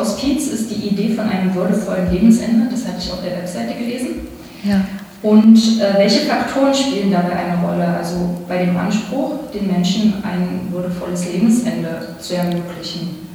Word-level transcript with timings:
Hospiz 0.00 0.48
ist 0.48 0.70
die 0.70 0.88
Idee 0.88 1.14
von 1.14 1.28
einem 1.28 1.54
würdevollen 1.54 2.10
Lebensende, 2.10 2.68
das 2.70 2.86
hatte 2.86 2.98
ich 2.98 3.12
auf 3.12 3.22
der 3.22 3.38
Webseite 3.38 3.74
gelesen. 3.74 4.28
Ja. 4.64 4.84
Und 5.22 5.56
äh, 5.80 5.98
welche 5.98 6.20
Faktoren 6.26 6.72
spielen 6.72 7.10
dabei 7.10 7.32
eine 7.32 7.60
Rolle? 7.60 7.86
Also 7.86 8.38
bei 8.46 8.64
dem 8.64 8.76
Anspruch, 8.76 9.50
den 9.52 9.66
Menschen 9.66 10.14
ein 10.22 10.68
würdevolles 10.70 11.32
Lebensende 11.32 12.14
zu 12.20 12.36
ermöglichen? 12.36 13.28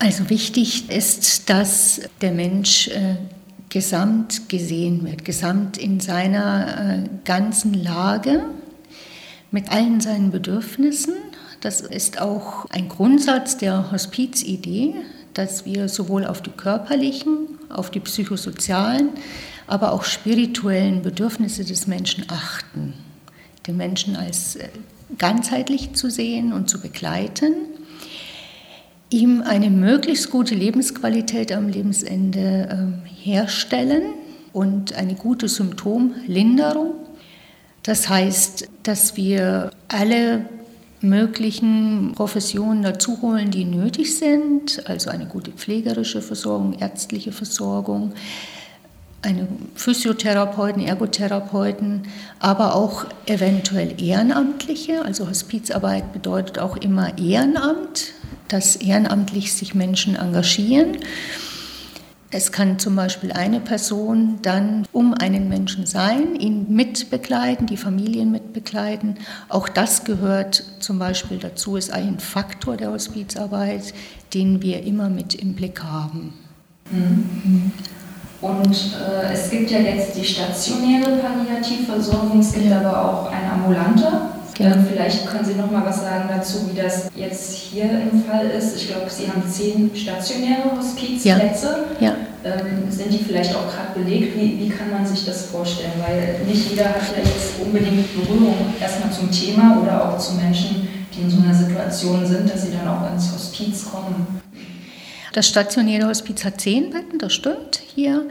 Also 0.00 0.28
wichtig 0.28 0.90
ist, 0.90 1.48
dass 1.48 2.00
der 2.20 2.32
Mensch 2.32 2.88
äh, 2.88 3.16
gesamt 3.68 4.48
gesehen 4.48 5.04
wird, 5.04 5.24
gesamt 5.24 5.76
in 5.78 6.00
seiner 6.00 7.04
äh, 7.04 7.08
ganzen 7.24 7.74
Lage, 7.74 8.42
mit 9.52 9.70
allen 9.70 10.00
seinen 10.00 10.30
Bedürfnissen. 10.30 11.14
Das 11.60 11.80
ist 11.80 12.20
auch 12.20 12.66
ein 12.70 12.88
Grundsatz 12.88 13.56
der 13.56 13.92
Hospizidee, 13.92 14.94
dass 15.34 15.64
wir 15.64 15.88
sowohl 15.88 16.26
auf 16.26 16.42
die 16.42 16.50
körperlichen, 16.50 17.58
auf 17.68 17.90
die 17.90 18.00
psychosozialen, 18.00 19.10
aber 19.66 19.92
auch 19.92 20.04
spirituellen 20.04 21.02
Bedürfnisse 21.02 21.64
des 21.64 21.86
Menschen 21.86 22.24
achten. 22.28 22.94
Den 23.66 23.76
Menschen 23.76 24.16
als 24.16 24.56
äh, 24.56 24.68
ganzheitlich 25.18 25.92
zu 25.94 26.10
sehen 26.10 26.52
und 26.52 26.68
zu 26.68 26.80
begleiten, 26.80 27.54
ihm 29.10 29.42
eine 29.42 29.70
möglichst 29.70 30.30
gute 30.30 30.54
Lebensqualität 30.54 31.52
am 31.52 31.68
Lebensende 31.68 32.96
äh, 33.06 33.08
herstellen 33.08 34.14
und 34.52 34.94
eine 34.94 35.14
gute 35.14 35.48
Symptomlinderung. 35.48 36.94
Das 37.82 38.08
heißt, 38.08 38.68
dass 38.82 39.16
wir 39.16 39.70
alle 39.88 40.46
möglichen 41.02 42.12
Professionen 42.14 42.82
dazu 42.82 43.22
holen, 43.22 43.50
die 43.50 43.64
nötig 43.64 44.16
sind, 44.16 44.82
also 44.88 45.10
eine 45.10 45.26
gute 45.26 45.50
pflegerische 45.50 46.22
Versorgung, 46.22 46.78
ärztliche 46.78 47.32
Versorgung, 47.32 48.12
eine 49.22 49.46
Physiotherapeuten, 49.74 50.82
Ergotherapeuten, 50.82 52.02
aber 52.38 52.74
auch 52.74 53.04
eventuell 53.26 54.02
Ehrenamtliche. 54.02 55.04
Also 55.04 55.28
Hospizarbeit 55.28 56.12
bedeutet 56.12 56.58
auch 56.58 56.76
immer 56.76 57.18
Ehrenamt, 57.18 58.12
dass 58.48 58.76
ehrenamtlich 58.76 59.52
sich 59.52 59.74
Menschen 59.74 60.16
engagieren. 60.16 60.96
Es 62.32 62.52
kann 62.52 62.78
zum 62.78 62.94
Beispiel 62.94 63.32
eine 63.32 63.58
Person 63.58 64.38
dann 64.42 64.86
um 64.92 65.14
einen 65.14 65.48
Menschen 65.48 65.84
sein, 65.84 66.36
ihn 66.36 66.66
mitbegleiten, 66.68 67.66
die 67.66 67.76
Familien 67.76 68.30
mitbegleiten. 68.30 69.16
Auch 69.48 69.68
das 69.68 70.04
gehört 70.04 70.62
zum 70.78 71.00
Beispiel 71.00 71.38
dazu, 71.38 71.76
ist 71.76 71.92
ein 71.92 72.20
Faktor 72.20 72.76
der 72.76 72.92
Hospizarbeit, 72.92 73.94
den 74.32 74.62
wir 74.62 74.84
immer 74.84 75.08
mit 75.08 75.34
im 75.34 75.54
Blick 75.54 75.82
haben. 75.82 76.34
Mhm. 76.92 77.72
Und 78.40 78.74
äh, 78.74 79.32
es 79.32 79.50
gibt 79.50 79.70
ja 79.70 79.80
jetzt 79.80 80.16
die 80.16 80.24
stationäre 80.24 81.18
Palliativversorgung, 81.18 82.40
es 82.40 82.52
gibt 82.52 82.72
aber 82.72 83.04
auch 83.04 83.30
eine 83.30 83.52
ambulante. 83.52 84.29
Ähm, 84.60 84.86
vielleicht 84.90 85.26
können 85.26 85.44
Sie 85.44 85.54
noch 85.54 85.70
mal 85.70 85.84
was 85.84 86.02
sagen 86.02 86.28
dazu, 86.28 86.70
wie 86.70 86.78
das 86.78 87.10
jetzt 87.16 87.54
hier 87.54 87.84
im 87.84 88.22
Fall 88.24 88.46
ist. 88.50 88.76
Ich 88.76 88.88
glaube, 88.88 89.08
Sie 89.08 89.26
haben 89.26 89.42
zehn 89.48 89.90
stationäre 89.94 90.76
Hospizplätze. 90.76 91.86
Ja. 91.98 92.08
ja. 92.08 92.16
Ähm, 92.42 92.90
sind 92.90 93.12
die 93.12 93.18
vielleicht 93.18 93.54
auch 93.54 93.66
gerade 93.66 93.98
belegt? 93.98 94.36
Wie, 94.36 94.58
wie 94.60 94.68
kann 94.68 94.90
man 94.90 95.06
sich 95.06 95.24
das 95.24 95.46
vorstellen? 95.46 95.92
Weil 96.06 96.40
nicht 96.46 96.70
jeder 96.70 96.86
hat 96.86 97.02
ja 97.16 97.22
jetzt 97.22 97.60
unbedingt 97.62 98.06
Berührung 98.14 98.74
erstmal 98.80 99.12
zum 99.12 99.30
Thema 99.30 99.78
oder 99.82 100.08
auch 100.08 100.18
zu 100.18 100.34
Menschen, 100.34 100.88
die 101.14 101.22
in 101.22 101.30
so 101.30 101.42
einer 101.42 101.54
Situation 101.54 102.24
sind, 102.26 102.50
dass 102.50 102.62
sie 102.62 102.72
dann 102.72 102.88
auch 102.88 103.12
ins 103.12 103.32
Hospiz 103.32 103.84
kommen. 103.90 104.40
Das 105.32 105.46
stationäre 105.46 106.08
Hospiz 106.08 106.44
hat 106.44 106.60
zehn 106.60 106.90
Betten, 106.90 107.18
das 107.18 107.32
stimmt 107.32 107.80
hier. 107.94 108.26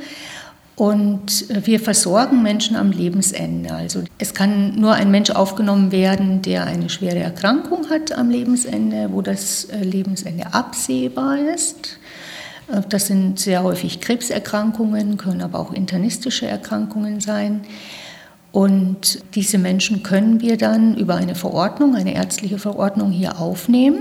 Und 0.80 1.46
wir 1.50 1.78
versorgen 1.78 2.42
Menschen 2.42 2.78
am 2.78 2.92
Lebensende. 2.92 3.70
Also 3.74 4.02
es 4.18 4.34
kann 4.34 4.76
nur 4.76 4.94
ein 4.94 5.12
Mensch 5.12 5.30
aufgenommen 5.30 5.92
werden, 5.92 6.42
der 6.42 6.67
eine 6.67 6.90
schwere 6.90 7.20
Erkrankung 7.20 7.90
hat 7.90 8.14
am 8.14 8.30
Lebensende, 8.30 9.10
wo 9.12 9.22
das 9.22 9.66
äh, 9.66 9.84
Lebensende 9.84 10.54
absehbar 10.54 11.38
ist. 11.54 12.00
Äh, 12.72 12.80
das 12.88 13.08
sind 13.08 13.42
sehr 13.42 13.62
häufig 13.62 14.00
Krebserkrankungen, 14.00 15.18
können 15.18 15.42
aber 15.42 15.60
auch 15.60 15.73
internistische 15.73 16.48
Erkrankungen 16.48 17.20
sein. 17.20 17.60
Und 18.54 19.20
diese 19.36 19.58
Menschen 19.58 20.02
können 20.02 20.39
wir 20.39 20.56
dann 20.56 20.95
über 20.95 21.16
eine 21.16 21.36
Verordnung, 21.36 21.98
eine 21.98 22.16
ärztliche 22.16 22.58
Verordnung 22.58 23.12
hier 23.12 23.42
aufnehmen 23.42 24.00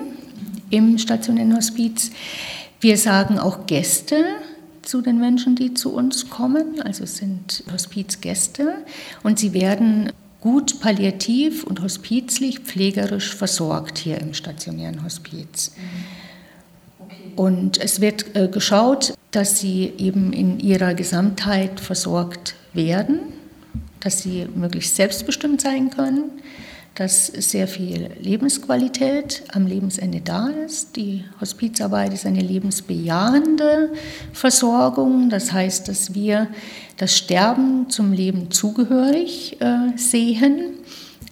im 0.71 0.97
stationären 0.97 1.57
Hospiz. 1.57 2.13
Wir 2.81 2.97
sagen 2.97 3.41
auch 3.41 3.67
Gäste 3.67 4.25
zu 4.89 5.03
den 5.03 5.19
Menschen, 5.19 5.55
die 5.55 5.75
zu 5.75 5.93
uns 5.93 6.31
kommen. 6.31 6.81
Also 6.81 7.05
es 7.05 7.19
sind 7.19 7.63
Hospizgäste 7.71 8.79
und 9.23 9.39
sie 9.39 9.53
werden 9.53 10.13
gut 10.41 10.81
palliativ 10.81 11.65
und 11.65 11.83
hospizlich, 11.83 12.61
pflegerisch 12.61 13.35
versorgt 13.35 13.99
hier 13.99 14.19
im 14.19 14.33
stationären 14.33 15.05
Hospiz. 15.05 15.73
Und 17.37 17.79
es 17.79 18.01
wird 18.01 18.35
äh, 18.35 18.49
geschaut, 18.49 19.15
dass 19.31 19.61
sie 19.61 19.93
eben 19.99 20.33
in 20.33 20.59
ihrer 20.59 20.95
Gesamtheit 20.95 21.81
versorgt 21.81 22.55
werden, 22.73 23.21
dass 24.01 24.23
sie 24.23 24.47
möglichst 24.55 24.97
selbstbestimmt 24.97 25.61
sein 25.61 25.91
können, 25.91 26.31
dass 26.99 27.29
sehr 27.29 27.69
viel 27.69 28.11
Lebensqualität 28.19 29.45
am 29.53 29.69
Lebensende 29.69 30.21
da 30.21 30.49
ist. 30.49 30.97
Die 30.97 31.25
Hospizarbeit 31.41 32.13
ist 32.13 32.27
eine 32.27 32.41
lebensbejahende 32.41 33.93
Versorgung. 34.33 35.31
Das 35.31 35.53
heißt, 35.53 35.87
dass 35.87 36.17
wir 36.17 36.49
das 36.97 37.17
Sterben 37.17 37.89
zum 37.89 38.13
Leben 38.13 38.51
zugehörig 38.51 39.61
äh, 39.61 39.97
sehen. 39.97 40.73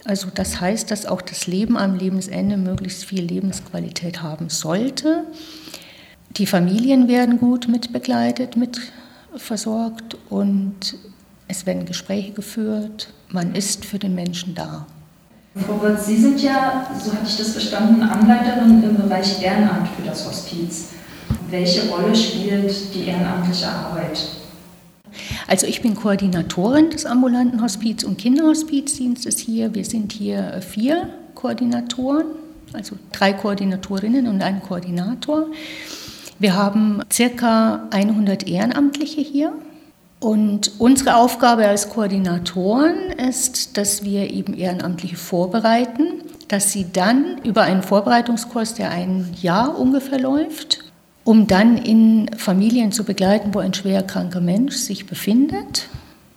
Also 0.05 0.29
das 0.33 0.61
heißt, 0.61 0.93
dass 0.93 1.05
auch 1.05 1.21
das 1.21 1.49
Leben 1.49 1.77
am 1.77 1.97
Lebensende 1.97 2.57
möglichst 2.59 3.05
viel 3.05 3.25
Lebensqualität 3.25 4.23
haben 4.23 4.51
sollte. 4.51 5.25
Die 6.37 6.47
Familien 6.47 7.09
werden 7.09 7.41
gut 7.41 7.67
mitbegleitet, 7.67 8.55
mitversorgt 8.57 10.17
und 10.31 10.97
es 11.49 11.67
werden 11.67 11.87
Gespräche 11.87 12.31
geführt. 12.35 13.13
Man 13.31 13.57
ist 13.57 13.85
für 13.85 13.99
den 13.99 14.15
Menschen 14.15 14.55
da. 14.55 14.87
Frau 15.65 15.81
Wirtz, 15.81 16.07
Sie 16.07 16.19
sind 16.19 16.43
ja, 16.43 16.87
so 17.03 17.13
hatte 17.13 17.27
ich 17.27 17.37
das 17.37 17.53
verstanden, 17.53 18.03
Anleiterin 18.03 18.83
im 18.83 18.97
Bereich 18.97 19.43
Ehrenamt 19.43 19.89
für 19.89 20.03
das 20.03 20.27
Hospiz. 20.27 20.91
Welche 21.49 21.89
Rolle 21.89 22.15
spielt 22.15 22.95
die 22.95 23.07
ehrenamtliche 23.07 23.67
Arbeit? 23.67 24.29
Also 25.47 25.67
ich 25.67 25.81
bin 25.81 25.95
Koordinatorin 25.95 26.91
des 26.91 27.07
ambulanten 27.07 27.63
Hospiz- 27.63 28.05
und 28.05 28.19
Kinderhospizdienstes 28.19 29.39
hier. 29.39 29.75
Wir 29.75 29.87
sind 29.87 30.13
hier 30.13 30.61
vier 30.61 31.09
Koordinatoren, 31.35 32.27
also 32.75 32.97
drei 33.13 33.33
Koordinatorinnen 33.33 34.27
und 34.27 34.43
ein 34.43 34.61
Koordinator. 34.61 35.47
Wir 36.39 36.55
haben 36.55 37.01
circa 37.11 37.89
100 37.93 38.47
Ehrenamtliche 38.47 39.23
hier 39.23 39.53
und 40.21 40.73
unsere 40.79 41.17
Aufgabe 41.17 41.67
als 41.67 41.91
Koordinatoren 41.91 43.11
ist, 43.29 43.77
dass 43.77 44.03
wir 44.03 44.31
eben 44.31 44.55
Ehrenamtliche 44.55 45.17
vorbereiten, 45.17 46.23
dass 46.49 46.73
sie 46.73 46.87
dann 46.93 47.39
über 47.45 47.63
einen 47.63 47.83
Vorbereitungskurs, 47.83 48.75
der 48.75 48.91
ein 48.91 49.35
Jahr 49.41 49.79
ungefähr 49.79 50.19
läuft, 50.19 50.85
um 51.25 51.47
dann 51.47 51.77
in 51.77 52.31
Familien 52.37 52.93
zu 52.93 53.05
begleiten, 53.05 53.53
wo 53.53 53.59
ein 53.59 53.75
schwerkranker 53.75 54.41
Mensch 54.41 54.77
sich 54.77 55.07
befindet 55.07 55.89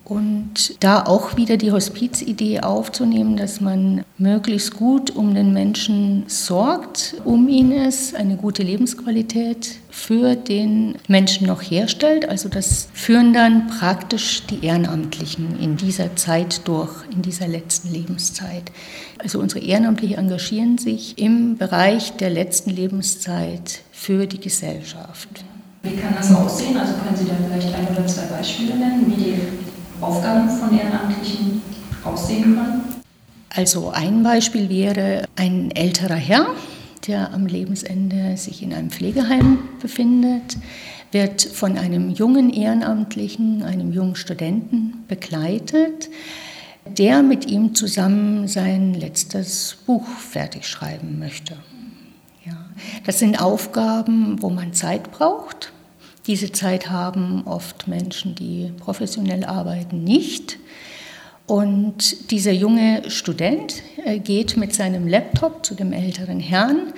und 0.09 0.83
da 0.83 1.03
auch 1.05 1.37
wieder 1.37 1.55
die 1.55 1.71
Hospizidee 1.71 2.61
aufzunehmen, 2.61 3.37
dass 3.37 3.61
man 3.61 4.03
möglichst 4.17 4.75
gut 4.75 5.15
um 5.15 5.35
den 5.35 5.53
Menschen 5.53 6.23
sorgt, 6.27 7.15
um 7.25 7.47
ihn 7.47 7.71
ist, 7.71 8.15
eine 8.15 8.35
gute 8.35 8.63
Lebensqualität 8.63 9.75
für 9.91 10.35
den 10.35 10.95
Menschen 11.07 11.45
noch 11.45 11.61
herstellt. 11.61 12.27
Also 12.27 12.49
das 12.49 12.87
führen 12.93 13.33
dann 13.33 13.67
praktisch 13.67 14.47
die 14.47 14.65
Ehrenamtlichen 14.65 15.59
in 15.59 15.77
dieser 15.77 16.15
Zeit 16.15 16.67
durch, 16.67 16.89
in 17.13 17.21
dieser 17.21 17.47
letzten 17.47 17.91
Lebenszeit. 17.91 18.71
Also 19.19 19.39
unsere 19.39 19.63
Ehrenamtlichen 19.63 20.17
engagieren 20.17 20.79
sich 20.79 21.19
im 21.19 21.57
Bereich 21.57 22.13
der 22.13 22.31
letzten 22.31 22.71
Lebenszeit 22.71 23.81
für 23.91 24.25
die 24.25 24.39
Gesellschaft. 24.39 25.45
Wie 25.83 25.95
kann 25.95 26.15
das 26.15 26.33
aussehen? 26.33 26.77
Also 26.77 26.93
können 26.93 27.15
Sie 27.15 27.25
da 27.25 27.33
vielleicht 27.47 27.73
ein 27.73 27.87
oder 27.95 28.05
zwei 28.05 28.25
Beispiele 28.25 28.75
nennen, 28.75 29.05
wie 29.07 29.23
die 29.23 29.33
Aufgaben 30.01 30.49
von 30.49 30.77
Ehrenamtlichen 30.77 31.61
aussehen 32.03 32.55
können? 32.55 32.81
Also 33.49 33.89
ein 33.89 34.23
Beispiel 34.23 34.69
wäre 34.69 35.23
ein 35.35 35.71
älterer 35.71 36.15
Herr, 36.15 36.47
der 37.07 37.33
am 37.33 37.47
Lebensende 37.47 38.37
sich 38.37 38.61
in 38.61 38.73
einem 38.73 38.91
Pflegeheim 38.91 39.59
befindet, 39.81 40.57
wird 41.11 41.41
von 41.41 41.77
einem 41.77 42.11
jungen 42.11 42.51
Ehrenamtlichen, 42.51 43.63
einem 43.63 43.91
jungen 43.91 44.15
Studenten 44.15 45.03
begleitet, 45.07 46.09
der 46.85 47.23
mit 47.23 47.45
ihm 47.47 47.73
zusammen 47.73 48.47
sein 48.47 48.93
letztes 48.93 49.77
Buch 49.85 50.07
fertig 50.07 50.67
schreiben 50.67 51.19
möchte. 51.19 51.55
Ja. 52.45 52.57
Das 53.05 53.19
sind 53.19 53.41
Aufgaben, 53.41 54.41
wo 54.41 54.49
man 54.49 54.73
Zeit 54.73 55.11
braucht 55.11 55.68
Diese 56.29 56.51
Zeit 56.51 56.91
haben 56.91 57.41
oft 57.47 57.87
Menschen, 57.87 58.35
die 58.35 58.71
professionell 58.77 59.43
arbeiten, 59.45 60.03
nicht. 60.03 60.59
Und 61.47 62.29
dieser 62.29 62.51
junge 62.51 63.09
Student 63.09 63.81
äh, 64.05 64.19
geht 64.19 64.55
mit 64.55 64.75
seinem 64.75 65.07
Laptop 65.07 65.65
zu 65.65 65.73
dem 65.73 65.91
älteren 65.91 66.39
Herrn. 66.39 66.93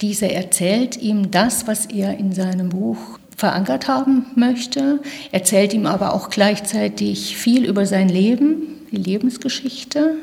Dieser 0.00 0.30
erzählt 0.30 0.96
ihm 0.96 1.32
das, 1.32 1.66
was 1.66 1.86
er 1.86 2.18
in 2.18 2.32
seinem 2.32 2.68
Buch 2.68 3.18
verankert 3.36 3.88
haben 3.88 4.26
möchte, 4.36 5.00
erzählt 5.32 5.74
ihm 5.74 5.86
aber 5.86 6.14
auch 6.14 6.30
gleichzeitig 6.30 7.36
viel 7.36 7.64
über 7.64 7.84
sein 7.84 8.08
Leben, 8.08 8.86
die 8.92 8.96
Lebensgeschichte. 8.96 10.14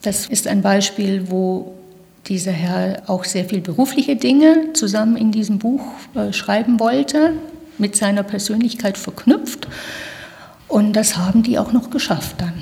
Das 0.00 0.24
ist 0.24 0.48
ein 0.48 0.62
Beispiel, 0.62 1.30
wo 1.30 1.75
dieser 2.28 2.52
Herr 2.52 3.02
auch 3.06 3.24
sehr 3.24 3.44
viel 3.44 3.60
berufliche 3.60 4.16
Dinge 4.16 4.72
zusammen 4.74 5.16
in 5.16 5.32
diesem 5.32 5.58
Buch 5.58 5.82
äh, 6.14 6.32
schreiben 6.32 6.80
wollte, 6.80 7.34
mit 7.78 7.96
seiner 7.96 8.22
Persönlichkeit 8.22 8.98
verknüpft. 8.98 9.68
Und 10.68 10.94
das 10.94 11.16
haben 11.16 11.42
die 11.42 11.58
auch 11.58 11.72
noch 11.72 11.90
geschafft 11.90 12.36
dann, 12.38 12.54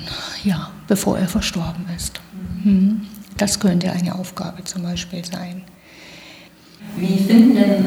ja, 0.43 0.69
bevor 0.87 1.17
er 1.17 1.27
verstorben 1.27 1.85
ist. 1.95 2.19
Mhm. 2.63 3.01
Das 3.37 3.59
könnte 3.59 3.91
eine 3.91 4.15
Aufgabe 4.15 4.63
zum 4.63 4.83
Beispiel 4.83 5.25
sein. 5.25 5.63
Wie 6.97 7.17
finden 7.17 7.55
denn 7.55 7.85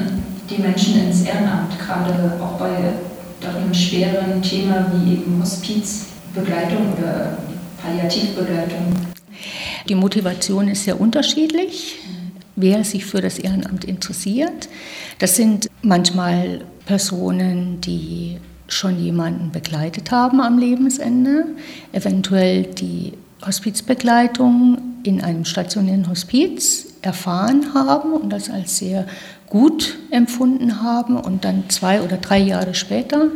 die 0.50 0.60
Menschen 0.60 1.06
ins 1.06 1.22
Ehrenamt, 1.22 1.78
gerade 1.78 2.38
auch 2.42 2.58
bei 2.58 2.68
einem 3.48 3.72
schweren 3.72 4.42
Thema 4.42 4.86
wie 4.92 5.12
eben 5.12 5.40
Hospizbegleitung 5.40 6.92
oder 6.94 7.38
Palliativbegleitung? 7.82 9.07
Die 9.88 9.94
Motivation 9.94 10.68
ist 10.68 10.84
sehr 10.84 11.00
unterschiedlich, 11.00 11.98
wer 12.56 12.84
sich 12.84 13.06
für 13.06 13.22
das 13.22 13.38
Ehrenamt 13.38 13.84
interessiert. 13.84 14.68
Das 15.18 15.36
sind 15.36 15.68
manchmal 15.80 16.60
Personen, 16.84 17.80
die 17.80 18.36
schon 18.68 19.02
jemanden 19.02 19.50
begleitet 19.50 20.10
haben 20.10 20.42
am 20.42 20.58
Lebensende, 20.58 21.46
eventuell 21.92 22.64
die 22.64 23.14
Hospizbegleitung 23.46 24.78
in 25.04 25.22
einem 25.22 25.46
stationären 25.46 26.08
Hospiz 26.10 26.94
erfahren 27.00 27.72
haben 27.72 28.12
und 28.12 28.30
das 28.30 28.50
als 28.50 28.76
sehr 28.76 29.06
gut 29.48 29.96
empfunden 30.10 30.82
haben 30.82 31.16
und 31.16 31.46
dann 31.46 31.64
zwei 31.70 32.02
oder 32.02 32.18
drei 32.18 32.38
Jahre 32.38 32.74
später 32.74 33.28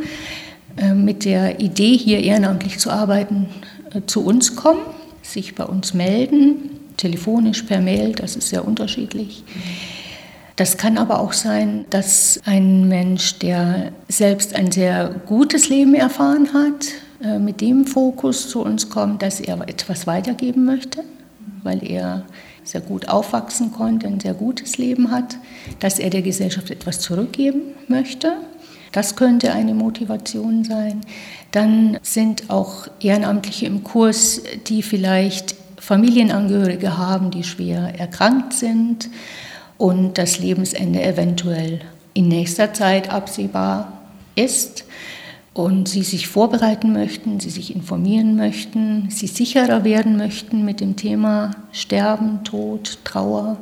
äh, 0.77 0.93
mit 0.93 1.25
der 1.25 1.59
Idee, 1.59 1.97
hier 1.97 2.19
ehrenamtlich 2.19 2.77
zu 2.77 2.91
arbeiten, 2.91 3.47
äh, 3.93 4.01
zu 4.05 4.23
uns 4.23 4.55
kommen, 4.55 4.81
sich 5.23 5.55
bei 5.55 5.65
uns 5.65 5.93
melden, 5.93 6.69
telefonisch, 6.97 7.63
per 7.63 7.81
Mail, 7.81 8.11
das 8.13 8.35
ist 8.35 8.49
sehr 8.49 8.67
unterschiedlich. 8.67 9.43
Das 10.55 10.77
kann 10.77 10.99
aber 10.99 11.19
auch 11.19 11.33
sein, 11.33 11.85
dass 11.89 12.39
ein 12.45 12.87
Mensch, 12.87 13.39
der 13.39 13.91
selbst 14.07 14.55
ein 14.55 14.71
sehr 14.71 15.09
gutes 15.25 15.69
Leben 15.69 15.95
erfahren 15.95 16.53
hat, 16.53 16.89
äh, 17.23 17.39
mit 17.39 17.59
dem 17.59 17.87
Fokus 17.87 18.49
zu 18.49 18.61
uns 18.61 18.89
kommt, 18.89 19.23
dass 19.23 19.39
er 19.39 19.61
etwas 19.67 20.05
weitergeben 20.05 20.65
möchte, 20.65 21.03
weil 21.63 21.83
er 21.83 22.25
sehr 22.63 22.81
gut 22.81 23.09
aufwachsen 23.09 23.71
konnte, 23.71 24.07
ein 24.07 24.19
sehr 24.19 24.35
gutes 24.35 24.77
Leben 24.77 25.09
hat, 25.09 25.37
dass 25.79 25.99
er 25.99 26.11
der 26.11 26.21
Gesellschaft 26.21 26.69
etwas 26.69 26.99
zurückgeben 26.99 27.61
möchte. 27.87 28.33
Das 28.93 29.15
könnte 29.15 29.51
eine 29.51 29.73
Motivation 29.73 30.63
sein. 30.63 31.01
Dann 31.51 31.97
sind 32.03 32.49
auch 32.49 32.87
Ehrenamtliche 33.01 33.65
im 33.65 33.83
Kurs, 33.83 34.41
die 34.67 34.81
vielleicht 34.83 35.55
Familienangehörige 35.79 36.97
haben, 36.97 37.29
die 37.29 37.43
schwer 37.43 37.99
erkrankt 37.99 38.53
sind 38.53 39.09
und 39.77 40.17
das 40.17 40.39
Lebensende 40.39 41.03
eventuell 41.03 41.81
in 42.13 42.29
nächster 42.29 42.73
Zeit 42.73 43.11
absehbar 43.11 43.91
ist 44.35 44.85
und 45.53 45.89
sie 45.89 46.03
sich 46.03 46.27
vorbereiten 46.27 46.93
möchten, 46.93 47.39
sie 47.39 47.49
sich 47.49 47.75
informieren 47.75 48.35
möchten, 48.35 49.09
sie 49.09 49.27
sicherer 49.27 49.83
werden 49.83 50.17
möchten 50.17 50.63
mit 50.65 50.79
dem 50.79 50.95
Thema 50.95 51.51
Sterben, 51.71 52.43
Tod, 52.43 52.99
Trauer. 53.03 53.57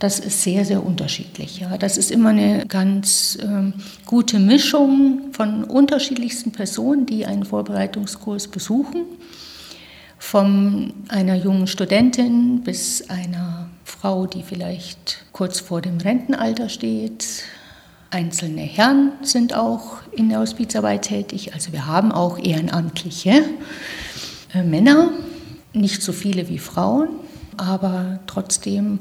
Das 0.00 0.18
ist 0.18 0.42
sehr, 0.42 0.64
sehr 0.64 0.84
unterschiedlich. 0.84 1.60
Ja. 1.60 1.76
Das 1.76 1.96
ist 1.96 2.10
immer 2.10 2.30
eine 2.30 2.64
ganz 2.66 3.38
ähm, 3.42 3.74
gute 4.06 4.38
Mischung 4.38 5.32
von 5.32 5.62
unterschiedlichsten 5.62 6.52
Personen, 6.52 7.06
die 7.06 7.26
einen 7.26 7.44
Vorbereitungskurs 7.44 8.48
besuchen. 8.48 9.04
Von 10.18 10.94
einer 11.08 11.34
jungen 11.36 11.66
Studentin 11.66 12.62
bis 12.62 13.08
einer 13.10 13.68
Frau, 13.84 14.26
die 14.26 14.42
vielleicht 14.42 15.24
kurz 15.32 15.60
vor 15.60 15.82
dem 15.82 15.98
Rentenalter 15.98 16.68
steht, 16.68 17.26
Einzelne 18.12 18.62
Herren 18.62 19.12
sind 19.22 19.54
auch 19.54 19.98
in 20.10 20.30
der 20.30 20.40
Hospizarbeit 20.40 21.02
tätig. 21.02 21.54
Also 21.54 21.72
wir 21.72 21.86
haben 21.86 22.10
auch 22.10 22.40
ehrenamtliche 22.40 23.44
äh, 24.52 24.64
Männer, 24.64 25.10
nicht 25.72 26.02
so 26.02 26.12
viele 26.12 26.48
wie 26.48 26.58
Frauen, 26.58 27.10
aber 27.56 28.18
trotzdem 28.26 28.98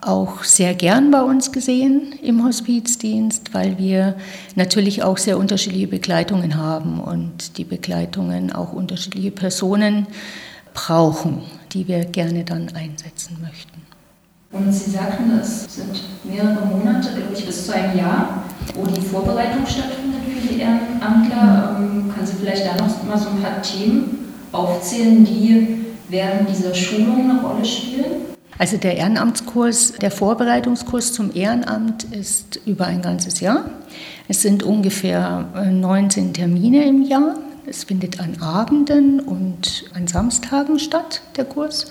auch 0.00 0.44
sehr 0.44 0.74
gern 0.74 1.10
bei 1.10 1.22
uns 1.22 1.52
gesehen 1.52 2.12
im 2.22 2.44
Hospizdienst, 2.44 3.54
weil 3.54 3.78
wir 3.78 4.16
natürlich 4.54 5.02
auch 5.02 5.18
sehr 5.18 5.38
unterschiedliche 5.38 5.88
Begleitungen 5.88 6.56
haben 6.56 7.00
und 7.00 7.58
die 7.58 7.64
Begleitungen 7.64 8.52
auch 8.52 8.72
unterschiedliche 8.72 9.30
Personen 9.30 10.06
brauchen, 10.74 11.42
die 11.72 11.88
wir 11.88 12.04
gerne 12.04 12.44
dann 12.44 12.68
einsetzen 12.74 13.38
möchten. 13.40 13.82
Und 14.52 14.72
Sie 14.72 14.90
sagten, 14.90 15.30
es 15.40 15.64
sind 15.74 16.02
mehrere 16.24 16.64
Monate, 16.66 17.10
glaube 17.14 17.34
ich, 17.34 17.44
bis 17.44 17.66
zu 17.66 17.74
einem 17.74 17.98
Jahr, 17.98 18.44
wo 18.74 18.86
die 18.86 19.00
Vorbereitung 19.00 19.66
stattfindet 19.66 20.20
für 20.24 20.48
die 20.48 20.60
Ehrenamtler. 20.60 21.76
Ähm, 21.78 22.12
können 22.14 22.26
Sie 22.26 22.36
vielleicht 22.40 22.64
da 22.64 22.76
noch 22.76 23.02
mal 23.04 23.18
so 23.18 23.30
ein 23.30 23.42
paar 23.42 23.60
Themen 23.60 24.32
aufzählen, 24.52 25.24
die 25.24 25.84
während 26.08 26.48
dieser 26.48 26.74
Schulung 26.74 27.30
eine 27.30 27.40
Rolle 27.42 27.64
spielen? 27.64 28.25
Also 28.58 28.78
der 28.78 28.96
Ehrenamtskurs, 28.96 29.92
der 29.92 30.10
Vorbereitungskurs 30.10 31.12
zum 31.12 31.34
Ehrenamt 31.34 32.04
ist 32.04 32.58
über 32.64 32.86
ein 32.86 33.02
ganzes 33.02 33.40
Jahr. 33.40 33.68
Es 34.28 34.40
sind 34.42 34.62
ungefähr 34.62 35.46
19 35.70 36.30
äh, 36.30 36.32
Termine 36.32 36.86
im 36.86 37.02
Jahr. 37.02 37.36
Es 37.66 37.84
findet 37.84 38.18
an 38.20 38.40
Abenden 38.40 39.20
und 39.20 39.84
an 39.92 40.06
Samstagen 40.06 40.78
statt, 40.78 41.20
der 41.36 41.44
Kurs. 41.44 41.86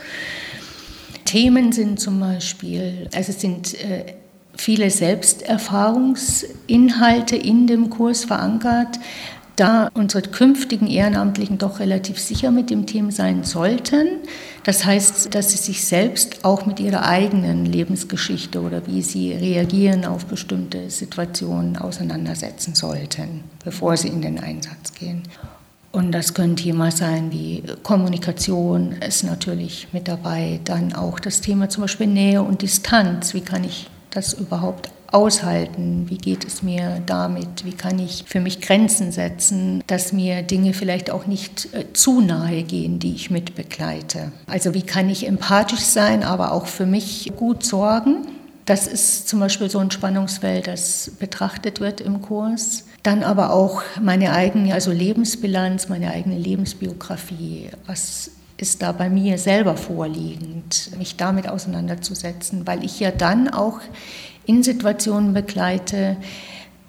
Themen 1.25 1.71
sind 1.71 1.99
zum 1.99 2.19
Beispiel, 2.19 3.09
also 3.13 3.31
es 3.31 3.41
sind 3.41 3.75
äh, 3.83 4.15
viele 4.55 4.89
Selbsterfahrungsinhalte 4.89 7.35
in 7.35 7.67
dem 7.67 7.89
Kurs 7.89 8.23
verankert, 8.25 8.99
da 9.55 9.89
unsere 9.93 10.23
künftigen 10.23 10.87
Ehrenamtlichen 10.87 11.57
doch 11.57 11.79
relativ 11.79 12.19
sicher 12.19 12.51
mit 12.51 12.69
dem 12.69 12.85
Thema 12.85 13.11
sein 13.11 13.43
sollten. 13.43 14.07
Das 14.65 14.83
heißt, 14.83 15.35
dass 15.35 15.51
sie 15.51 15.57
sich 15.57 15.85
selbst 15.85 16.43
auch 16.43 16.65
mit 16.65 16.79
ihrer 16.79 17.05
eigenen 17.05 17.67
Lebensgeschichte 17.67 18.59
oder 18.59 18.87
wie 18.87 19.03
sie 19.03 19.31
reagieren 19.31 20.05
auf 20.05 20.25
bestimmte 20.25 20.89
Situationen 20.89 21.77
auseinandersetzen 21.77 22.73
sollten, 22.73 23.43
bevor 23.63 23.95
sie 23.95 24.07
in 24.07 24.23
den 24.23 24.39
Einsatz 24.39 24.95
gehen. 24.95 25.21
Und 25.91 26.11
das 26.11 26.33
können 26.33 26.55
Themen 26.55 26.89
sein 26.89 27.31
wie 27.31 27.63
Kommunikation 27.83 28.93
ist 28.93 29.23
natürlich 29.23 29.87
mit 29.93 30.07
dabei, 30.07 30.59
dann 30.63 30.93
auch 30.93 31.19
das 31.19 31.41
Thema 31.41 31.69
zum 31.69 31.83
Beispiel 31.83 32.07
Nähe 32.07 32.41
und 32.41 32.63
Distanz. 32.63 33.35
Wie 33.35 33.41
kann 33.41 33.63
ich 33.63 33.87
das 34.09 34.33
überhaupt 34.33 34.89
aushalten? 35.15 36.05
Wie 36.09 36.17
geht 36.17 36.45
es 36.45 36.61
mir 36.61 37.01
damit? 37.05 37.63
Wie 37.63 37.71
kann 37.71 37.97
ich 37.97 38.25
für 38.27 38.41
mich 38.41 38.61
Grenzen 38.61 39.11
setzen, 39.11 39.81
dass 39.87 40.11
mir 40.11 40.43
Dinge 40.43 40.73
vielleicht 40.73 41.09
auch 41.09 41.25
nicht 41.25 41.73
äh, 41.73 41.91
zu 41.93 42.21
nahe 42.21 42.63
gehen, 42.63 42.99
die 42.99 43.15
ich 43.15 43.31
mitbegleite? 43.31 44.31
Also 44.45 44.73
wie 44.73 44.81
kann 44.81 45.09
ich 45.09 45.25
empathisch 45.25 45.79
sein, 45.79 46.23
aber 46.23 46.51
auch 46.51 46.67
für 46.67 46.85
mich 46.85 47.31
gut 47.37 47.65
sorgen? 47.65 48.27
Das 48.65 48.87
ist 48.87 49.29
zum 49.29 49.39
Beispiel 49.39 49.69
so 49.69 49.79
ein 49.79 49.91
Spannungsfeld, 49.91 50.67
das 50.67 51.11
betrachtet 51.19 51.79
wird 51.79 52.01
im 52.01 52.21
Kurs. 52.21 52.85
Dann 53.03 53.23
aber 53.23 53.53
auch 53.53 53.83
meine 54.01 54.33
eigene, 54.33 54.73
also 54.73 54.91
Lebensbilanz, 54.91 55.87
meine 55.87 56.11
eigene 56.11 56.37
Lebensbiografie. 56.37 57.69
Was 57.85 58.31
ist 58.57 58.81
da 58.81 58.91
bei 58.91 59.09
mir 59.09 59.37
selber 59.37 59.77
vorliegend, 59.77 60.91
mich 60.97 61.15
damit 61.15 61.47
auseinanderzusetzen, 61.47 62.65
weil 62.65 62.83
ich 62.83 62.99
ja 62.99 63.11
dann 63.11 63.49
auch 63.49 63.79
in 64.45 64.63
Situationen 64.63 65.33
begleite, 65.33 66.17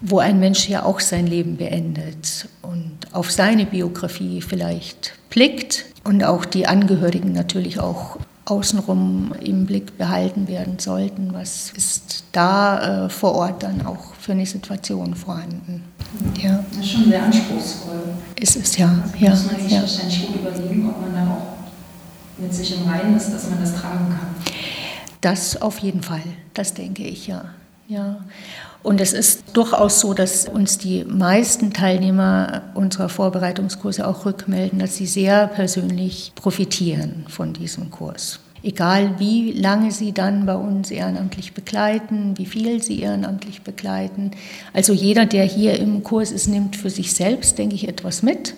wo 0.01 0.19
ein 0.19 0.39
Mensch 0.39 0.69
ja 0.69 0.83
auch 0.83 0.99
sein 0.99 1.27
Leben 1.27 1.57
beendet 1.57 2.47
und 2.61 2.97
auf 3.13 3.31
seine 3.31 3.65
Biografie 3.65 4.41
vielleicht 4.41 5.13
blickt 5.29 5.85
und 6.03 6.23
auch 6.23 6.45
die 6.45 6.67
Angehörigen 6.67 7.33
natürlich 7.33 7.79
auch 7.79 8.17
außenrum 8.45 9.33
im 9.41 9.65
Blick 9.65 9.97
behalten 9.97 10.47
werden 10.47 10.79
sollten. 10.79 11.33
Was 11.33 11.71
ist 11.75 12.23
da 12.31 13.05
äh, 13.05 13.09
vor 13.09 13.35
Ort 13.35 13.63
dann 13.63 13.85
auch 13.85 14.13
für 14.19 14.31
eine 14.31 14.45
Situation 14.45 15.15
vorhanden? 15.15 15.83
Ja. 16.41 16.63
Das 16.71 16.79
ist 16.79 16.91
schon 16.91 17.05
sehr 17.05 17.23
anspruchsvoll. 17.23 17.99
Ist 18.39 18.55
es 18.55 18.77
ja. 18.77 18.87
Also 18.87 19.25
ja. 19.25 19.29
Muss 19.31 19.51
man 19.51 19.61
sich 19.61 19.71
ja. 19.71 19.81
wahrscheinlich 19.81 20.27
gut 20.27 20.35
überlegen, 20.37 20.89
ob 20.89 21.01
man 21.01 21.13
da 21.13 21.31
auch 21.31 22.41
mit 22.41 22.53
sich 22.53 22.79
im 22.79 22.87
Reinen 22.87 23.17
ist, 23.17 23.33
dass 23.33 23.49
man 23.49 23.59
das 23.59 23.75
tragen 23.75 24.07
kann. 24.09 24.53
Das 25.21 25.61
auf 25.61 25.79
jeden 25.79 26.03
Fall, 26.03 26.23
das 26.53 26.73
denke 26.73 27.03
ich 27.03 27.27
ja. 27.27 27.45
Ja, 27.89 28.17
und 28.83 28.99
es 28.99 29.13
ist 29.13 29.43
durchaus 29.53 30.01
so, 30.01 30.13
dass 30.13 30.47
uns 30.47 30.77
die 30.77 31.05
meisten 31.05 31.71
Teilnehmer 31.71 32.63
unserer 32.73 33.07
Vorbereitungskurse 33.07 34.05
auch 34.05 34.25
rückmelden, 34.25 34.79
dass 34.79 34.97
sie 34.97 35.05
sehr 35.05 35.47
persönlich 35.47 36.33
profitieren 36.35 37.25
von 37.29 37.53
diesem 37.53 37.89
Kurs. 37.89 38.39
Egal 38.63 39.19
wie 39.19 39.53
lange 39.53 39.91
sie 39.91 40.11
dann 40.11 40.45
bei 40.45 40.55
uns 40.55 40.91
ehrenamtlich 40.91 41.53
begleiten, 41.53 42.37
wie 42.37 42.45
viel 42.45 42.83
sie 42.83 42.99
ehrenamtlich 42.99 43.61
begleiten. 43.61 44.31
Also 44.73 44.91
jeder, 44.93 45.25
der 45.25 45.45
hier 45.45 45.79
im 45.79 46.03
Kurs 46.03 46.31
ist, 46.31 46.47
nimmt 46.47 46.75
für 46.75 46.89
sich 46.89 47.13
selbst, 47.13 47.57
denke 47.57 47.75
ich, 47.75 47.87
etwas 47.87 48.23
mit 48.23 48.55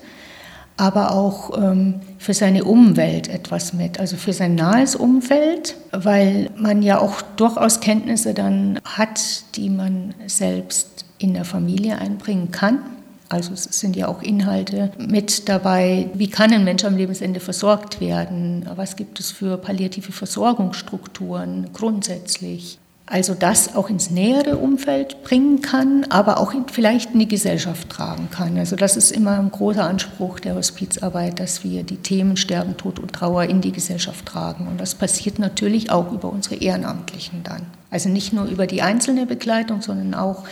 aber 0.79 1.12
auch 1.12 1.57
ähm, 1.57 1.95
für 2.17 2.33
seine 2.33 2.63
Umwelt 2.63 3.27
etwas 3.27 3.74
mit, 3.74 4.00
also 4.00 4.15
für 4.15 4.31
sein 4.31 4.55
nahes 4.55 4.95
Umfeld, 4.95 5.75
weil 5.91 6.50
man 6.55 6.81
ja 6.81 7.00
auch 7.00 7.21
durchaus 7.36 7.81
Kenntnisse 7.81 8.33
dann 8.33 8.79
hat, 8.86 9.19
die 9.55 9.69
man 9.69 10.13
selbst 10.27 11.05
in 11.17 11.33
der 11.33 11.43
Familie 11.43 11.98
einbringen 11.98 12.51
kann. 12.51 12.79
Also 13.27 13.53
es 13.53 13.65
sind 13.65 13.98
ja 13.98 14.07
auch 14.07 14.24
Inhalte 14.24 14.91
mit 14.98 15.50
dabei, 15.50 16.09
wie 16.13 16.29
kann 16.29 16.53
ein 16.53 16.63
Mensch 16.63 16.86
am 16.86 16.95
Lebensende 16.95 17.41
versorgt 17.41 18.00
werden, 18.00 18.67
was 18.75 18.95
gibt 18.95 19.19
es 19.19 19.31
für 19.31 19.57
palliative 19.57 20.13
Versorgungsstrukturen 20.13 21.67
grundsätzlich 21.74 22.79
also 23.10 23.34
das 23.34 23.75
auch 23.75 23.89
ins 23.89 24.12
nähere 24.12 24.58
Umfeld 24.58 25.24
bringen 25.24 25.62
kann, 25.62 26.06
aber 26.10 26.39
auch 26.39 26.54
vielleicht 26.72 27.13
in 27.13 27.20
die 27.20 27.28
Gesellschaft 27.28 27.89
tragen 27.89 28.30
kann. 28.30 28.58
Also 28.58 28.75
das 28.75 28.96
ist 28.96 29.12
immer 29.12 29.39
ein 29.39 29.50
großer 29.50 29.84
Anspruch 29.84 30.39
der 30.39 30.54
Hospizarbeit, 30.56 31.39
dass 31.39 31.63
wir 31.63 31.82
die 31.82 31.98
Themen 31.98 32.38
Sterben, 32.38 32.78
Tod 32.78 33.00
und 33.00 33.12
Trauer 33.12 33.46
in 33.46 33.62
die 33.62 33.72
Gesellschaft 33.72 34.28
tragen. 34.28 34.68
Und 34.68 34.80
das 34.80 34.94
passiert 34.94 35.39
natürlich 35.39 35.89
auch 35.89 36.12
über 36.12 36.32
unsere 36.32 36.56
Ehrenamtlichen 36.56 37.42
dann. 37.44 37.63
Also 37.89 38.10
nicht 38.10 38.32
nur 38.32 38.46
über 38.46 38.68
die 38.68 38.84
einzelne 38.84 39.25
Begleitung, 39.25 39.82
sondern 39.82 40.13
auch, 40.13 40.44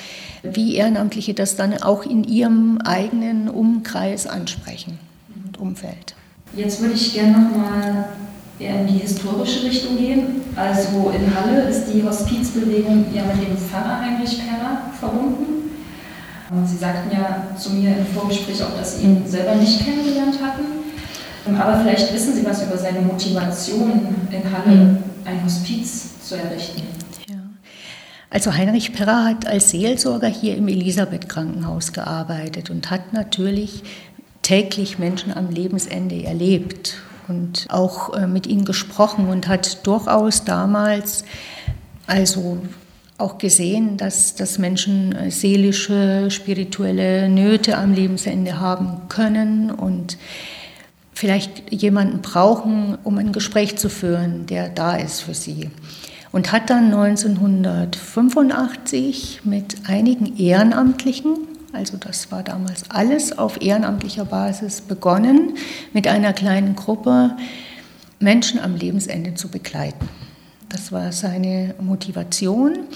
wie 0.42 0.76
Ehrenamtliche 0.76 1.36
das 1.36 1.56
dann 1.56 1.80
auch 1.84 2.04
in 2.06 2.24
ihrem 2.24 2.80
eigenen 2.80 3.50
Umkreis 3.50 4.26
ansprechen 4.26 4.98
und 5.46 5.60
Umfeld. 5.60 6.16
Jetzt 6.56 6.82
würde 6.82 6.96
ich 6.96 7.14
gerne 7.14 7.34
noch 7.34 7.56
mal 7.56 8.06
eher 8.60 8.82
in 8.82 8.88
die 8.88 9.00
historische 9.00 9.64
Richtung 9.64 9.98
gehen. 9.98 10.42
Also 10.56 11.12
in 11.16 11.34
Halle 11.36 11.70
ist 11.70 11.86
die 11.94 12.04
Hospizbewegung 12.04 13.06
ja 13.14 13.24
mit 13.24 13.48
dem 13.48 13.58
Pfarrer 13.58 14.02
Heinrich 14.02 14.40
Perrer 14.40 14.92
verbunden. 15.00 15.72
Sie 16.66 16.78
sagten 16.78 17.12
ja 17.12 17.56
zu 17.58 17.72
mir 17.72 17.90
im 17.90 18.06
Vorgespräch 18.06 18.64
auch, 18.64 18.78
dass 18.78 18.98
Sie 18.98 19.04
ihn 19.04 19.24
selber 19.28 19.56
nicht 19.56 19.84
kennengelernt 19.84 20.40
hatten. 20.42 20.64
Aber 21.60 21.82
vielleicht 21.82 22.14
wissen 22.14 22.34
Sie 22.34 22.46
was 22.46 22.64
über 22.64 22.78
seine 22.78 23.02
Motivation, 23.02 24.16
in 24.32 24.52
Halle 24.52 24.98
ein 25.26 25.44
Hospiz 25.44 26.24
zu 26.24 26.36
errichten. 26.36 26.84
Also 28.30 28.54
Heinrich 28.54 28.92
Perrer 28.92 29.24
hat 29.24 29.48
als 29.48 29.70
Seelsorger 29.70 30.28
hier 30.28 30.58
im 30.58 30.68
Elisabeth-Krankenhaus 30.68 31.94
gearbeitet 31.94 32.70
und 32.70 32.92
hat 32.92 33.14
natürlich 33.14 33.84
täglich 34.42 35.00
Menschen 35.00 35.34
am 35.34 35.50
Lebensende 35.50 36.24
erlebt 36.24 36.98
und 37.28 37.68
auch 37.70 38.14
äh, 38.14 38.28
mit 38.28 38.48
ihnen 38.48 38.66
gesprochen 38.66 39.30
und 39.30 39.48
hat 39.48 39.86
durchaus 39.86 40.44
damals 40.44 41.24
also 42.06 42.60
auch 43.18 43.38
gesehen, 43.38 43.98
dass, 43.98 44.36
dass 44.36 44.60
Menschen 44.60 45.14
äh, 45.14 45.32
seelische, 45.32 46.30
spirituelle 46.30 47.30
Nöte 47.30 47.78
am 47.78 47.94
Lebensende 47.94 48.60
haben 48.60 49.08
können 49.10 49.72
und 49.72 50.18
vielleicht 51.14 51.74
jemanden 51.74 52.22
brauchen, 52.22 52.98
um 53.04 53.18
ein 53.18 53.32
Gespräch 53.32 53.78
zu 53.78 53.90
führen, 53.90 54.46
der 54.46 54.70
da 54.70 54.96
ist 54.96 55.22
für 55.22 55.34
sie. 55.34 55.72
Und 56.32 56.52
hat 56.52 56.70
dann 56.70 56.94
1985 56.94 59.42
mit 59.44 59.78
einigen 59.88 60.38
Ehrenamtlichen 60.38 61.57
also 61.74 61.98
das 61.98 62.32
war 62.32 62.44
damals 62.44 62.90
alles 62.90 63.38
auf 63.38 63.62
ehrenamtlicher 63.62 64.26
Basis 64.26 64.82
begonnen, 64.82 65.58
mit 65.94 66.08
einer 66.08 66.34
kleinen 66.34 66.76
Gruppe 66.76 67.36
Menschen 68.20 68.60
am 68.60 68.76
Lebensende 68.76 69.34
zu 69.36 69.50
begleiten. 69.50 70.08
Das 70.70 70.92
war 70.92 71.12
seine 71.12 71.76
Motivation. 71.80 72.88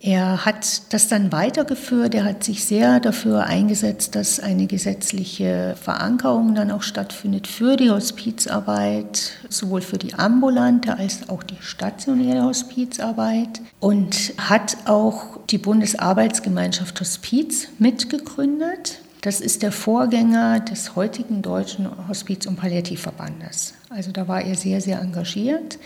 Er 0.00 0.44
hat 0.44 0.92
das 0.92 1.08
dann 1.08 1.32
weitergeführt. 1.32 2.14
Er 2.14 2.24
hat 2.24 2.44
sich 2.44 2.64
sehr 2.64 3.00
dafür 3.00 3.44
eingesetzt, 3.44 4.14
dass 4.14 4.38
eine 4.38 4.66
gesetzliche 4.66 5.74
Verankerung 5.80 6.54
dann 6.54 6.70
auch 6.70 6.82
stattfindet 6.82 7.46
für 7.46 7.76
die 7.76 7.90
Hospizarbeit, 7.90 9.32
sowohl 9.48 9.80
für 9.80 9.98
die 9.98 10.14
ambulante 10.14 10.96
als 10.96 11.28
auch 11.28 11.42
die 11.42 11.56
stationäre 11.60 12.44
Hospizarbeit. 12.44 13.60
Und 13.80 14.34
hat 14.38 14.76
auch 14.84 15.35
die 15.50 15.58
Bundesarbeitsgemeinschaft 15.58 17.00
Hospiz 17.00 17.68
mitgegründet. 17.78 19.00
Das 19.20 19.40
ist 19.40 19.62
der 19.62 19.72
Vorgänger 19.72 20.60
des 20.60 20.94
heutigen 20.94 21.42
Deutschen 21.42 21.88
Hospiz- 22.08 22.46
und 22.46 22.56
Palliativverbandes. 22.56 23.74
Also 23.90 24.12
da 24.12 24.28
war 24.28 24.42
er 24.42 24.54
sehr, 24.54 24.80
sehr 24.80 25.00
engagiert. 25.00 25.78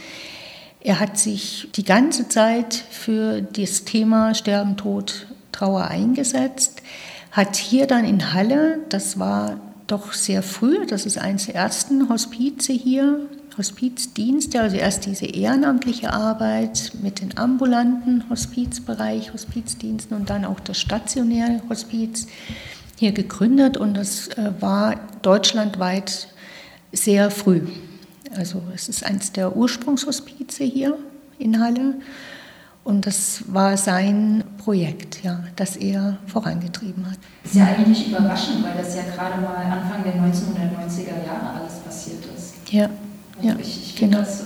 Er 0.81 0.99
hat 0.99 1.19
sich 1.19 1.69
die 1.75 1.85
ganze 1.85 2.29
Zeit 2.29 2.75
für 2.75 3.43
das 3.43 3.85
Thema 3.85 4.35
Sterben, 4.35 4.77
Tod, 4.77 5.27
Trauer 5.53 5.85
eingesetzt, 5.85 6.83
hat 7.33 7.57
hier 7.57 7.87
dann 7.87 8.05
in 8.05 8.33
Halle, 8.33 8.79
das 8.89 9.19
war 9.19 9.61
doch 9.87 10.13
sehr 10.13 10.43
früh, 10.43 10.87
das 10.87 11.05
ist 11.05 11.19
eines 11.19 11.47
der 11.47 11.57
ersten 11.57 12.09
Hospize 12.09 12.73
hier, 12.73 13.29
Hospizdienste, 13.59 14.61
also 14.61 14.77
erst 14.77 15.07
diese 15.07 15.27
ehrenamtliche 15.27 16.13
Arbeit 16.13 16.93
mit 17.03 17.21
den 17.21 17.37
ambulanten 17.37 18.29
Hospizbereich, 18.31 19.33
Hospizdiensten 19.33 20.17
und 20.17 20.31
dann 20.31 20.45
auch 20.45 20.61
das 20.61 20.79
stationäre 20.79 21.63
Hospiz 21.69 22.27
hier 22.99 23.13
gegründet 23.13 23.77
und 23.77 23.95
das 23.95 24.29
äh, 24.29 24.53
war 24.61 24.97
deutschlandweit 25.23 26.29
sehr 26.93 27.31
früh. 27.31 27.63
Also 28.37 28.63
es 28.75 28.89
ist 28.89 29.05
eines 29.05 29.33
der 29.33 29.57
Ursprungshospize 29.57 30.65
hier 30.65 30.99
in 31.39 31.61
Halle. 31.61 31.95
Und 32.83 33.07
das 33.07 33.45
war 33.47 33.77
sein 33.77 34.43
Projekt, 34.57 35.23
ja, 35.23 35.45
das 35.57 35.77
er 35.77 36.17
vorangetrieben 36.27 37.11
hat. 37.11 37.19
Ist 37.45 37.55
ja 37.55 37.67
eigentlich 37.67 38.09
überraschend, 38.09 38.65
weil 38.65 38.75
das 38.77 38.97
ja 38.97 39.03
gerade 39.03 39.41
mal 39.41 39.57
Anfang 39.57 40.03
der 40.03 40.15
1990er 40.15 41.27
Jahre 41.27 41.61
alles 41.61 41.79
passiert 41.81 42.25
ist. 42.35 42.55
Ja, 42.71 42.89
ja 43.43 43.57
ich, 43.61 43.91
ich 43.91 43.97
genau. 43.97 44.19
Das, 44.19 44.45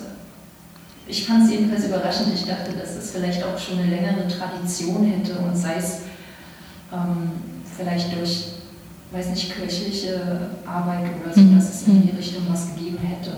ich 1.07 1.27
fand 1.27 1.45
es 1.45 1.51
jedenfalls 1.51 1.87
überraschend. 1.87 2.35
Ich 2.35 2.47
dachte, 2.47 2.73
dass 2.73 2.97
es 2.97 3.11
vielleicht 3.11 3.43
auch 3.45 3.59
schon 3.59 3.79
eine 3.79 3.91
längere 3.91 4.27
Tradition 4.27 5.05
hätte 5.05 5.39
und 5.39 5.57
sei 5.57 5.75
es 5.77 6.01
ähm, 6.93 7.31
vielleicht 7.77 8.17
durch 8.19 8.47
weiß 9.15 9.31
nicht, 9.31 9.55
kirchliche 9.55 10.49
Arbeit 10.67 11.11
oder 11.23 11.33
so, 11.33 11.41
mhm. 11.41 11.57
dass 11.57 11.73
es 11.73 11.87
in 11.87 12.03
die 12.03 12.13
mhm. 12.13 12.19
Richtung 12.19 12.43
was 12.49 12.75
gegeben 12.75 12.99
hätte. 12.99 13.31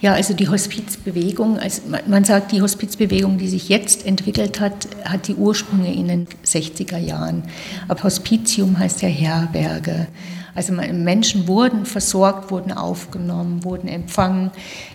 Ja, 0.00 0.14
also 0.14 0.34
die 0.34 0.48
Hospizbewegung, 0.48 1.58
also 1.58 1.82
man 2.06 2.24
sagt, 2.24 2.52
die 2.52 2.60
Hospizbewegung, 2.60 3.38
die 3.38 3.48
sich 3.48 3.68
jetzt 3.68 4.04
entwickelt 4.04 4.60
hat, 4.60 4.88
hat 5.04 5.28
die 5.28 5.34
Ursprünge 5.34 5.94
in 5.94 6.08
den 6.08 6.26
60er 6.44 6.98
Jahren. 6.98 7.44
Aber 7.88 8.02
Hospitium 8.02 8.78
heißt 8.78 9.02
ja 9.02 9.08
Herberge. 9.08 10.08
Also 10.56 10.72
Menschen 10.72 11.46
wurden 11.46 11.84
versorgt, 11.84 12.50
wurden 12.50 12.72
aufgenommen, 12.72 13.62
wurden 13.62 13.88
empfangen. 13.88 14.50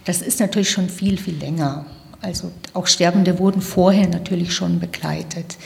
Das 0.06 0.22
ist 0.22 0.40
natürlich 0.40 0.72
schon 0.72 0.90
viel, 0.90 1.18
viel 1.18 1.38
länger. 1.38 1.86
Also 2.20 2.52
auch 2.74 2.88
Sterbende 2.88 3.40
wurden 3.40 3.62
vorher 3.62 4.08
natürlich 4.08 4.54
schon 4.54 4.80
begleitet. 4.80 5.58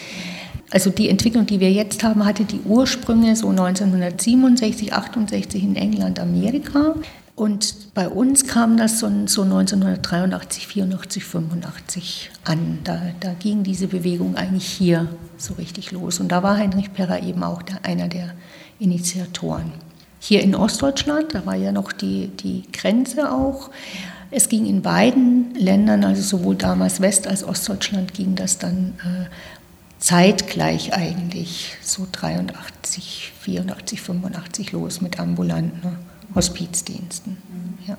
Also 0.72 0.90
die 0.90 1.10
Entwicklung, 1.10 1.46
die 1.46 1.60
wir 1.60 1.72
jetzt 1.72 2.04
haben, 2.04 2.26
hatte 2.26 2.44
die 2.44 2.60
Ursprünge 2.62 3.36
so 3.36 3.50
1967, 3.50 4.94
68 4.94 5.64
in 5.64 5.76
England, 5.76 6.20
Amerika. 6.20 6.96
Und 7.36 7.94
bei 7.94 8.08
uns 8.08 8.48
kam 8.48 8.78
das 8.78 9.00
so, 9.00 9.08
so 9.28 9.44
1983, 9.44 10.68
84, 10.68 11.24
85 11.24 12.32
an. 12.46 12.80
Da, 12.84 13.02
da, 13.20 13.34
ging 13.34 13.64
diese 13.64 13.88
Bewegung 13.88 14.36
eigentlich 14.36 14.66
hier 14.66 15.10
so 15.38 15.54
richtig 15.56 15.92
los. 15.92 16.20
Und 16.20 16.30
da 16.30 16.44
war 16.44 16.58
Heinrich 16.58 16.94
Perrer 16.94 17.22
eben 17.24 17.44
auch 17.44 17.62
der, 17.62 17.84
einer 17.84 18.08
der 18.08 18.34
Initiatoren. 18.80 19.72
Hier 20.28 20.42
in 20.42 20.56
Ostdeutschland, 20.56 21.36
da 21.36 21.46
war 21.46 21.54
ja 21.54 21.72
noch 21.72 21.92
die, 21.92 22.30
die 22.30 22.64
Grenze 22.74 23.32
auch. 23.32 23.70
Es 24.32 24.50
ging 24.50 24.66
in 24.66 24.82
beiden 24.82 25.54
Ländern, 25.54 26.04
also 26.04 26.24
sowohl 26.24 26.56
damals 26.56 27.00
West- 27.00 27.28
als 27.28 27.44
Ostdeutschland, 27.44 28.16
ging 28.16 28.34
das 28.34 28.58
dann 28.58 28.96
äh, 29.04 29.28
zeitgleich 30.00 30.96
eigentlich, 30.96 31.78
so 31.84 32.08
83, 32.12 33.34
84, 33.40 34.02
85 34.02 34.72
los 34.72 35.00
mit 35.00 35.20
ambulanten 35.20 35.96
Hospizdiensten. 36.34 37.38
Ja. 37.86 37.96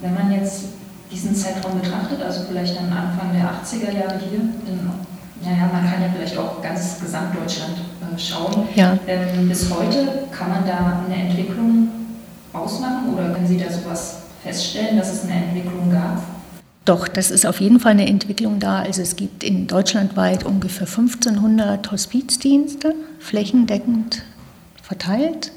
Wenn 0.00 0.14
man 0.14 0.32
jetzt 0.32 0.64
diesen 1.12 1.32
Zeitraum 1.36 1.80
betrachtet, 1.80 2.20
also 2.20 2.42
vielleicht 2.48 2.76
dann 2.76 2.92
Anfang 2.92 3.32
der 3.32 3.44
80er 3.44 3.92
Jahre 3.92 4.18
hier, 4.18 4.40
dann, 4.66 4.90
naja, 5.44 5.70
man 5.72 5.88
kann 5.88 6.02
ja 6.02 6.08
vielleicht 6.12 6.36
auch 6.36 6.60
ganz 6.60 6.98
Gesamtdeutschland 6.98 7.76
schauen. 8.18 8.68
Ja. 8.74 8.98
Ähm, 9.06 9.48
bis 9.48 9.70
heute 9.70 10.28
kann 10.30 10.50
man 10.50 10.66
da 10.66 11.04
eine 11.06 11.28
Entwicklung 11.28 11.88
ausmachen 12.52 13.14
oder 13.14 13.30
können 13.30 13.46
Sie 13.46 13.58
da 13.58 13.70
sowas 13.70 14.22
feststellen, 14.42 14.96
dass 14.96 15.12
es 15.12 15.24
eine 15.24 15.44
Entwicklung 15.44 15.90
gab? 15.90 16.22
Doch, 16.84 17.06
das 17.06 17.30
ist 17.30 17.46
auf 17.46 17.60
jeden 17.60 17.78
Fall 17.78 17.92
eine 17.92 18.08
Entwicklung 18.08 18.58
da. 18.58 18.80
Also 18.80 19.02
es 19.02 19.14
gibt 19.14 19.44
in 19.44 19.68
Deutschland 19.68 20.16
weit 20.16 20.44
ungefähr 20.44 20.88
1500 20.88 21.92
Hospizdienste, 21.92 22.94
flächendeckend 23.20 24.22
verteilt. 24.82 25.52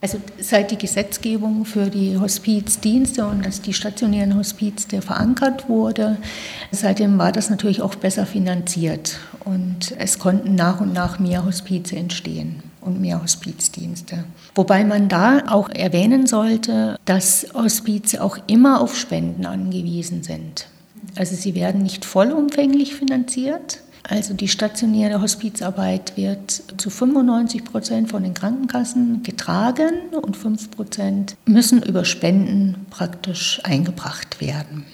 Also 0.00 0.18
seit 0.40 0.70
die 0.70 0.78
Gesetzgebung 0.78 1.64
für 1.64 1.90
die 1.90 2.18
Hospizdienste 2.18 3.26
und 3.26 3.44
dass 3.44 3.62
die 3.62 3.72
stationären 3.72 4.36
Hospizde 4.36 5.02
verankert 5.02 5.68
wurde, 5.68 6.18
seitdem 6.70 7.18
war 7.18 7.32
das 7.32 7.50
natürlich 7.50 7.82
auch 7.82 7.96
besser 7.96 8.24
finanziert 8.24 9.18
und 9.48 9.94
es 9.98 10.18
konnten 10.18 10.54
nach 10.54 10.80
und 10.80 10.92
nach 10.92 11.18
mehr 11.18 11.44
Hospize 11.44 11.96
entstehen 11.96 12.62
und 12.82 13.00
mehr 13.00 13.22
Hospizdienste. 13.22 14.24
Wobei 14.54 14.84
man 14.84 15.08
da 15.08 15.44
auch 15.48 15.70
erwähnen 15.70 16.26
sollte, 16.26 16.98
dass 17.06 17.46
Hospize 17.54 18.22
auch 18.22 18.38
immer 18.46 18.80
auf 18.80 18.96
Spenden 18.96 19.46
angewiesen 19.46 20.22
sind. 20.22 20.66
Also 21.16 21.34
sie 21.34 21.54
werden 21.54 21.82
nicht 21.82 22.04
vollumfänglich 22.04 22.94
finanziert. 22.94 23.80
Also 24.08 24.34
die 24.34 24.48
stationäre 24.48 25.20
Hospizarbeit 25.20 26.16
wird 26.16 26.62
zu 26.76 26.90
95 26.90 27.64
Prozent 27.64 28.10
von 28.10 28.22
den 28.22 28.34
Krankenkassen 28.34 29.22
getragen 29.22 29.92
und 30.22 30.36
5 30.36 30.70
Prozent 30.70 31.36
müssen 31.46 31.82
über 31.82 32.04
Spenden 32.04 32.86
praktisch 32.90 33.60
eingebracht 33.64 34.40
werden. 34.40 34.84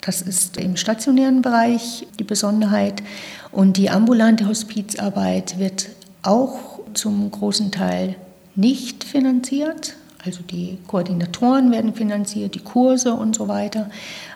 Das 0.00 0.22
ist 0.22 0.56
im 0.56 0.76
stationären 0.76 1.42
Bereich 1.42 2.06
die 2.18 2.24
Besonderheit. 2.24 3.02
Und 3.50 3.76
die 3.76 3.90
ambulante 3.90 4.46
Hospizarbeit 4.46 5.58
wird 5.58 5.88
auch 6.22 6.80
zum 6.94 7.30
großen 7.30 7.72
Teil 7.72 8.16
nicht 8.54 9.04
finanziert. 9.04 9.94
Also 10.24 10.40
die 10.42 10.78
Koordinatoren 10.86 11.70
werden 11.70 11.94
finanziert, 11.94 12.54
die 12.54 12.60
Kurse 12.60 13.14
und 13.14 13.36
so 13.36 13.48
weiter. 13.48 13.88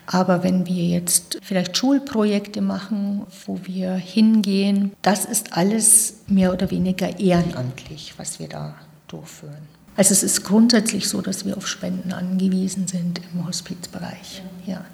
Aber 0.07 0.42
wenn 0.42 0.66
wir 0.66 0.85
jetzt 0.85 1.38
vielleicht 1.42 1.76
Schulprojekte 1.76 2.61
machen, 2.61 3.23
wo 3.47 3.59
wir 3.64 3.92
hingehen, 3.95 4.92
das 5.02 5.25
ist 5.25 5.57
alles 5.57 6.21
mehr 6.28 6.52
oder 6.52 6.71
weniger 6.71 7.19
ehrenamtlich, 7.19 8.14
was 8.16 8.38
wir 8.38 8.49
da 8.49 8.75
durchführen. 9.09 9.69
Also 9.97 10.12
es 10.12 10.23
ist 10.23 10.45
grundsätzlich 10.45 11.09
so, 11.09 11.21
dass 11.21 11.45
wir 11.45 11.57
auf 11.57 11.66
Spenden 11.66 12.12
angewiesen 12.12 12.87
sind 12.87 13.21
im 13.35 13.47
Hospizbereich. 13.47 14.42
Ja. 14.66 14.85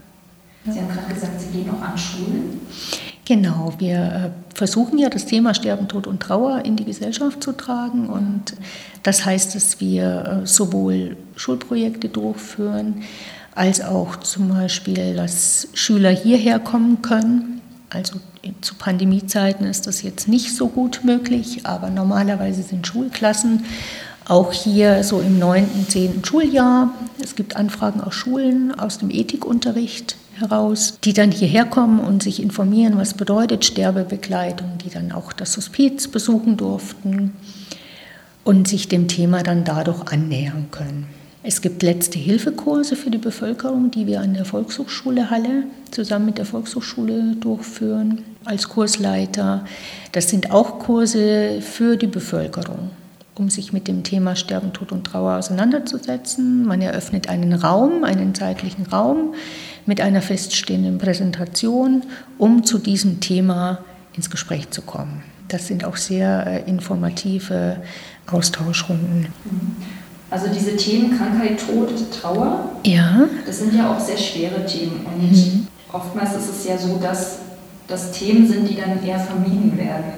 Sie 0.72 0.80
haben 0.80 0.88
gerade 0.88 1.12
gesagt, 1.12 1.40
Sie 1.40 1.48
gehen 1.58 1.70
auch 1.70 1.82
an 1.82 1.96
Schulen. 1.96 2.60
Genau, 3.28 3.74
wir 3.76 3.96
äh, 3.96 4.56
versuchen 4.56 4.98
ja 4.98 5.10
das 5.10 5.26
Thema 5.26 5.52
Sterben, 5.52 5.86
Tod 5.86 6.06
und 6.06 6.20
Trauer 6.20 6.64
in 6.64 6.76
die 6.76 6.86
Gesellschaft 6.86 7.42
zu 7.42 7.52
tragen. 7.52 8.08
Und 8.08 8.54
das 9.02 9.26
heißt, 9.26 9.54
dass 9.54 9.80
wir 9.80 10.42
äh, 10.44 10.46
sowohl 10.46 11.16
Schulprojekte 11.36 12.08
durchführen, 12.08 13.02
als 13.54 13.82
auch 13.82 14.16
zum 14.16 14.48
Beispiel, 14.48 15.14
dass 15.14 15.68
Schüler 15.74 16.08
hierher 16.08 16.58
kommen 16.58 17.02
können. 17.02 17.60
Also 17.90 18.18
zu 18.62 18.74
Pandemiezeiten 18.76 19.66
ist 19.66 19.86
das 19.86 20.02
jetzt 20.02 20.26
nicht 20.26 20.56
so 20.56 20.68
gut 20.68 21.00
möglich, 21.04 21.66
aber 21.66 21.90
normalerweise 21.90 22.62
sind 22.62 22.86
Schulklassen 22.86 23.64
auch 24.26 24.52
hier 24.52 25.04
so 25.04 25.20
im 25.20 25.38
9., 25.38 25.86
10. 25.88 26.24
Schuljahr. 26.24 26.94
Es 27.22 27.34
gibt 27.34 27.56
Anfragen 27.56 28.00
aus 28.00 28.14
Schulen, 28.14 28.78
aus 28.78 28.98
dem 28.98 29.10
Ethikunterricht 29.10 30.16
heraus, 30.40 30.98
die 31.04 31.12
dann 31.12 31.30
hierher 31.30 31.64
kommen 31.64 32.00
und 32.00 32.22
sich 32.22 32.42
informieren, 32.42 32.96
was 32.96 33.14
bedeutet 33.14 33.64
Sterbebegleitung, 33.64 34.78
die 34.84 34.90
dann 34.90 35.12
auch 35.12 35.32
das 35.32 35.56
Hospiz 35.56 36.08
besuchen 36.08 36.56
durften 36.56 37.32
und 38.44 38.66
sich 38.66 38.88
dem 38.88 39.08
Thema 39.08 39.42
dann 39.42 39.64
dadurch 39.64 40.10
annähern 40.12 40.68
können. 40.70 41.06
Es 41.42 41.62
gibt 41.62 41.82
letzte 41.82 42.18
Hilfekurse 42.18 42.96
für 42.96 43.10
die 43.10 43.18
Bevölkerung, 43.18 43.90
die 43.90 44.06
wir 44.06 44.20
an 44.20 44.34
der 44.34 44.44
Volkshochschule 44.44 45.30
Halle 45.30 45.64
zusammen 45.90 46.26
mit 46.26 46.38
der 46.38 46.44
Volkshochschule 46.44 47.36
durchführen 47.36 48.24
als 48.44 48.68
Kursleiter. 48.68 49.64
Das 50.12 50.28
sind 50.28 50.50
auch 50.50 50.78
Kurse 50.80 51.60
für 51.62 51.96
die 51.96 52.08
Bevölkerung, 52.08 52.90
um 53.36 53.50
sich 53.50 53.72
mit 53.72 53.86
dem 53.86 54.02
Thema 54.02 54.34
Sterben, 54.34 54.72
Tod 54.72 54.90
und 54.90 55.04
Trauer 55.04 55.36
auseinanderzusetzen. 55.38 56.66
Man 56.66 56.82
eröffnet 56.82 57.28
einen 57.28 57.52
Raum, 57.52 58.02
einen 58.02 58.34
zeitlichen 58.34 58.86
Raum, 58.86 59.34
mit 59.88 60.02
einer 60.02 60.20
feststehenden 60.20 60.98
Präsentation, 60.98 62.04
um 62.36 62.62
zu 62.62 62.78
diesem 62.78 63.20
Thema 63.20 63.78
ins 64.14 64.28
Gespräch 64.28 64.70
zu 64.70 64.82
kommen. 64.82 65.24
Das 65.48 65.66
sind 65.66 65.84
auch 65.84 65.96
sehr 65.96 66.46
äh, 66.46 66.70
informative 66.70 67.78
Austauschrunden. 68.30 69.28
Also 70.30 70.48
diese 70.48 70.76
Themen 70.76 71.16
Krankheit, 71.16 71.58
Tod, 71.58 71.88
Trauer, 72.12 72.70
ja. 72.84 73.28
das 73.46 73.60
sind 73.60 73.74
ja 73.74 73.90
auch 73.90 73.98
sehr 73.98 74.18
schwere 74.18 74.66
Themen. 74.66 75.06
Und 75.06 75.32
mhm. 75.32 75.66
oftmals 75.90 76.36
ist 76.36 76.50
es 76.50 76.66
ja 76.68 76.76
so, 76.76 76.98
dass 76.98 77.38
das 77.86 78.12
Themen 78.12 78.46
sind, 78.46 78.68
die 78.68 78.76
dann 78.76 79.02
eher 79.02 79.18
vermieden 79.18 79.78
werden. 79.78 80.12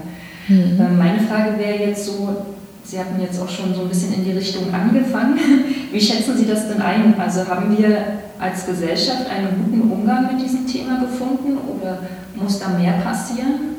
Mhm. 0.49 0.81
Ähm, 0.81 0.99
meine 0.99 1.21
Frage 1.21 1.57
wäre 1.61 1.79
jetzt 1.79 2.07
so, 2.07 2.45
Sie 2.91 2.99
hatten 2.99 3.21
jetzt 3.21 3.41
auch 3.41 3.49
schon 3.49 3.73
so 3.73 3.83
ein 3.83 3.89
bisschen 3.89 4.13
in 4.15 4.25
die 4.25 4.33
Richtung 4.33 4.75
angefangen. 4.75 5.39
Wie 5.93 6.01
schätzen 6.01 6.37
Sie 6.37 6.45
das 6.45 6.67
denn 6.67 6.83
ein? 6.83 7.15
Also 7.21 7.47
haben 7.47 7.79
wir 7.79 8.21
als 8.41 8.67
Gesellschaft 8.67 9.31
einen 9.31 9.65
guten 9.65 9.93
Umgang 9.93 10.27
mit 10.35 10.45
diesem 10.45 10.67
Thema 10.67 10.99
gefunden 10.99 11.57
oder 11.57 12.01
muss 12.35 12.59
da 12.59 12.71
mehr 12.71 12.95
passieren? 12.95 13.77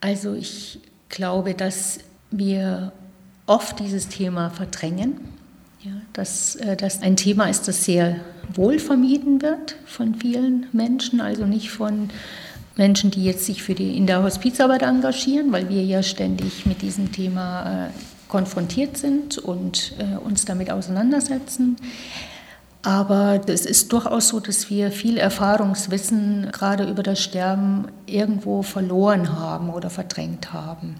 Also 0.00 0.34
ich 0.34 0.78
glaube, 1.08 1.54
dass 1.54 1.98
wir 2.30 2.92
oft 3.46 3.80
dieses 3.80 4.06
Thema 4.06 4.50
verdrängen. 4.50 5.16
Ja, 5.80 5.90
dass 6.12 6.54
äh, 6.54 6.76
das 6.76 7.02
ein 7.02 7.16
Thema 7.16 7.50
ist, 7.50 7.66
das 7.66 7.84
sehr 7.84 8.20
wohl 8.54 8.78
vermieden 8.78 9.42
wird 9.42 9.74
von 9.86 10.14
vielen 10.14 10.66
Menschen, 10.72 11.20
also 11.20 11.46
nicht 11.46 11.72
von 11.72 12.10
Menschen, 12.76 13.10
die 13.10 13.24
jetzt 13.24 13.44
sich 13.44 13.62
für 13.62 13.74
die, 13.74 13.96
in 13.96 14.06
der 14.06 14.22
Hospizarbeit 14.22 14.82
engagieren, 14.82 15.52
weil 15.52 15.68
wir 15.68 15.84
ja 15.84 16.02
ständig 16.02 16.66
mit 16.66 16.82
diesem 16.82 17.12
Thema 17.12 17.86
äh, 17.86 17.90
konfrontiert 18.28 18.96
sind 18.96 19.38
und 19.38 19.94
äh, 19.98 20.16
uns 20.16 20.44
damit 20.44 20.70
auseinandersetzen. 20.70 21.76
Aber 22.82 23.40
es 23.46 23.64
ist 23.64 23.92
durchaus 23.92 24.28
so, 24.28 24.40
dass 24.40 24.68
wir 24.68 24.90
viel 24.90 25.16
Erfahrungswissen 25.16 26.48
gerade 26.50 26.88
über 26.90 27.02
das 27.02 27.22
Sterben 27.22 27.86
irgendwo 28.06 28.62
verloren 28.62 29.38
haben 29.38 29.70
oder 29.70 29.88
verdrängt 29.88 30.52
haben. 30.52 30.96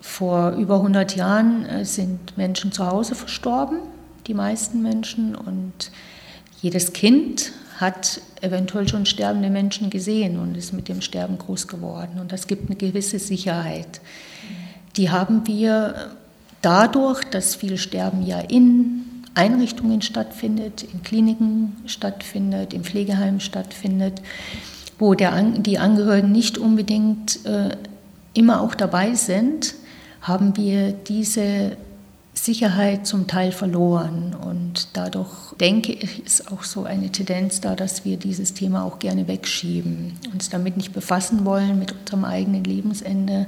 Vor 0.00 0.50
über 0.50 0.76
100 0.76 1.16
Jahren 1.16 1.64
äh, 1.64 1.84
sind 1.84 2.36
Menschen 2.36 2.72
zu 2.72 2.86
Hause 2.86 3.14
verstorben, 3.14 3.78
die 4.26 4.34
meisten 4.34 4.82
Menschen, 4.82 5.34
und 5.34 5.92
jedes 6.60 6.92
Kind 6.92 7.52
hat 7.82 8.22
eventuell 8.40 8.88
schon 8.88 9.04
sterbende 9.04 9.50
Menschen 9.50 9.90
gesehen 9.90 10.38
und 10.38 10.56
ist 10.56 10.72
mit 10.72 10.88
dem 10.88 11.02
Sterben 11.02 11.36
groß 11.36 11.68
geworden. 11.68 12.18
Und 12.18 12.32
das 12.32 12.46
gibt 12.46 12.70
eine 12.70 12.76
gewisse 12.76 13.18
Sicherheit. 13.18 14.00
Die 14.96 15.10
haben 15.10 15.46
wir 15.46 16.12
dadurch, 16.62 17.24
dass 17.24 17.56
viel 17.56 17.76
Sterben 17.76 18.22
ja 18.22 18.38
in 18.38 19.04
Einrichtungen 19.34 20.00
stattfindet, 20.00 20.84
in 20.84 21.02
Kliniken 21.02 21.76
stattfindet, 21.86 22.72
im 22.72 22.84
Pflegeheim 22.84 23.40
stattfindet, 23.40 24.22
wo 24.98 25.14
der, 25.14 25.42
die 25.42 25.78
Angehörigen 25.78 26.30
nicht 26.32 26.58
unbedingt 26.58 27.44
äh, 27.44 27.70
immer 28.34 28.60
auch 28.60 28.74
dabei 28.74 29.14
sind, 29.14 29.74
haben 30.20 30.56
wir 30.56 30.92
diese 30.92 31.76
Sicherheit 32.44 33.06
zum 33.06 33.28
Teil 33.28 33.52
verloren. 33.52 34.34
Und 34.34 34.88
dadurch 34.94 35.54
denke 35.60 35.92
ich, 35.92 36.24
ist 36.26 36.50
auch 36.50 36.64
so 36.64 36.82
eine 36.84 37.10
Tendenz 37.10 37.60
da, 37.60 37.76
dass 37.76 38.04
wir 38.04 38.16
dieses 38.16 38.52
Thema 38.52 38.84
auch 38.84 38.98
gerne 38.98 39.28
wegschieben, 39.28 40.14
uns 40.32 40.50
damit 40.50 40.76
nicht 40.76 40.92
befassen 40.92 41.44
wollen 41.44 41.78
mit 41.78 41.92
unserem 41.92 42.24
eigenen 42.24 42.64
Lebensende. 42.64 43.46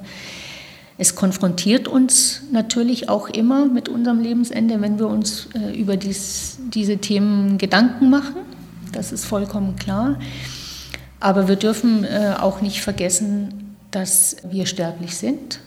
Es 0.97 1.17
konfrontiert 1.17 1.89
uns 1.89 2.43
natürlich 2.53 3.09
auch 3.09 3.29
immer 3.29 3.67
mit 3.67 3.89
unserem 3.89 4.21
Lebensende, 4.21 4.81
wenn 4.81 5.01
wir 5.01 5.09
uns 5.09 5.49
äh, 5.55 5.77
über 5.77 5.97
dies, 5.97 6.59
diese 6.73 6.99
Themen 6.99 7.59
Gedanken 7.59 8.11
machen. 8.11 8.43
Das 8.93 9.11
ist 9.11 9.25
vollkommen 9.25 9.75
klar. 9.75 10.21
Aber 11.19 11.49
wir 11.49 11.57
dürfen 11.57 12.05
äh, 12.05 12.35
auch 12.39 12.61
nicht 12.61 12.81
vergessen, 12.81 13.75
dass 13.91 14.37
wir 14.49 14.67
sterblich 14.67 15.17
sind 15.17 15.59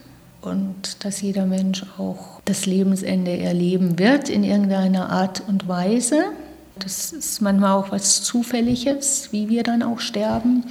und 0.41 1.03
dass 1.03 1.21
jeder 1.21 1.45
Mensch 1.45 1.83
auch 1.97 2.36
das 2.47 2.65
Lebensende 2.65 3.37
erleben 3.37 3.99
wird 3.99 4.29
in 4.29 4.43
irgendeiner 4.43 5.09
Art 5.09 5.43
und 5.47 5.67
Weise. 5.67 6.31
Das 6.79 7.11
ist 7.11 7.41
manchmal 7.41 7.73
auch 7.73 7.91
was 7.91 8.23
Zufälliges, 8.23 9.29
wie 9.31 9.49
wir 9.49 9.63
dann 9.63 9.83
auch 9.83 9.99
sterben. 9.99 10.63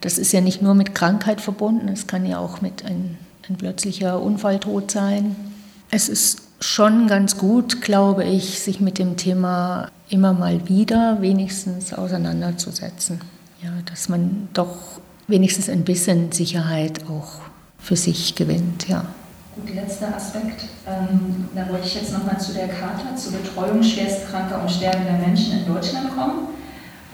Das 0.00 0.18
ist 0.18 0.32
ja 0.32 0.40
nicht 0.40 0.62
nur 0.62 0.74
mit 0.74 0.94
Krankheit 0.94 1.40
verbunden, 1.40 1.88
es 1.88 2.06
kann 2.06 2.26
ja 2.26 2.38
auch 2.38 2.60
mit 2.60 2.84
ein, 2.84 3.18
ein 3.48 3.56
plötzlicher 3.56 4.20
Unfalltod 4.22 4.90
sein. 4.90 5.36
Es 5.90 6.08
ist 6.08 6.42
schon 6.60 7.06
ganz 7.08 7.36
gut, 7.36 7.82
glaube 7.82 8.24
ich, 8.24 8.60
sich 8.60 8.80
mit 8.80 8.98
dem 8.98 9.16
Thema 9.16 9.90
immer 10.08 10.32
mal 10.32 10.68
wieder 10.68 11.20
wenigstens 11.20 11.92
auseinanderzusetzen. 11.92 13.20
Ja, 13.62 13.70
dass 13.86 14.08
man 14.08 14.48
doch 14.52 14.76
wenigstens 15.26 15.68
ein 15.68 15.84
bisschen 15.84 16.32
Sicherheit 16.32 17.00
auch 17.08 17.40
für 17.78 17.96
sich 17.96 18.34
gewinnt. 18.34 18.88
Ja. 18.88 19.06
Gut, 19.56 19.74
letzter 19.74 20.14
Aspekt. 20.14 20.66
Ähm, 20.86 21.48
da 21.54 21.66
wollte 21.70 21.86
ich 21.86 21.94
jetzt 21.94 22.12
nochmal 22.12 22.38
zu 22.38 22.52
der 22.52 22.68
Charta 22.68 23.16
zur 23.16 23.32
Betreuung 23.32 23.82
schwerstkranker 23.82 24.60
und 24.60 24.70
sterbender 24.70 25.16
Menschen 25.26 25.60
in 25.60 25.66
Deutschland 25.66 26.14
kommen, 26.14 26.48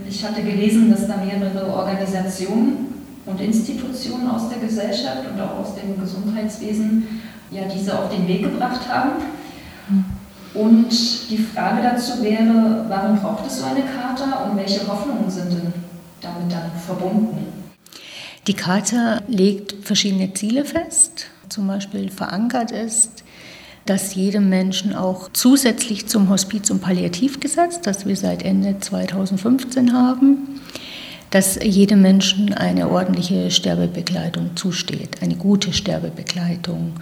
Ich 0.09 0.25
hatte 0.25 0.43
gelesen, 0.43 0.91
dass 0.91 1.07
da 1.07 1.19
mehrere 1.19 1.73
Organisationen 1.73 3.07
und 3.27 3.41
Institutionen 3.41 4.29
aus 4.29 4.49
der 4.49 4.59
Gesellschaft 4.59 5.25
und 5.33 5.41
auch 5.41 5.61
aus 5.61 5.77
dem 5.77 6.01
Gesundheitswesen 6.01 7.23
ja 7.53 7.63
diese 7.73 7.97
auf 7.97 8.11
den 8.11 8.27
Weg 8.27 8.43
gebracht 8.43 8.89
haben. 8.89 9.11
Und 10.55 10.91
die 11.31 11.39
Frage 11.39 11.83
dazu 11.83 12.21
wäre, 12.25 12.87
warum 12.89 13.21
braucht 13.21 13.47
es 13.47 13.61
so 13.61 13.67
eine 13.67 13.83
Charta 13.83 14.45
und 14.45 14.57
welche 14.57 14.87
Hoffnungen 14.89 15.31
sind 15.31 15.53
denn 15.53 15.73
damit 16.21 16.53
dann 16.53 16.73
verbunden? 16.85 17.47
Die 18.49 18.55
Charta 18.55 19.21
legt 19.29 19.77
verschiedene 19.87 20.35
Ziele 20.35 20.65
fest. 20.65 21.27
Zum 21.53 21.67
Beispiel 21.67 22.09
verankert 22.09 22.71
ist, 22.71 23.25
dass 23.85 24.15
jedem 24.15 24.49
Menschen 24.49 24.95
auch 24.95 25.29
zusätzlich 25.35 26.07
zum 26.07 26.31
Hospiz- 26.31 26.71
und 26.71 26.81
Palliativgesetz, 26.81 27.83
das 27.83 28.07
wir 28.07 28.17
seit 28.17 28.43
Ende 28.43 28.79
2015 28.81 29.93
haben, 29.93 30.62
dass 31.29 31.62
jedem 31.62 32.01
Menschen 32.01 32.55
eine 32.55 32.88
ordentliche 32.88 33.51
Sterbebegleitung 33.51 34.57
zusteht, 34.57 35.21
eine 35.21 35.37
gute 35.37 35.75
Sterbebegleitung. 35.75 36.95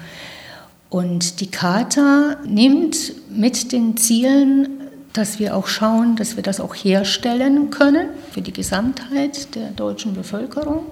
Und 0.89 1.41
die 1.41 1.53
Charta 1.53 2.35
nimmt 2.45 3.13
mit 3.31 3.71
den 3.71 3.97
Zielen, 3.97 4.81
dass 5.13 5.39
wir 5.39 5.55
auch 5.55 5.69
schauen, 5.69 6.17
dass 6.17 6.35
wir 6.35 6.43
das 6.43 6.59
auch 6.59 6.75
herstellen 6.75 7.71
können 7.71 8.09
für 8.33 8.43
die 8.43 8.53
Gesamtheit 8.53 9.55
der 9.55 9.71
deutschen 9.71 10.15
Bevölkerung, 10.15 10.87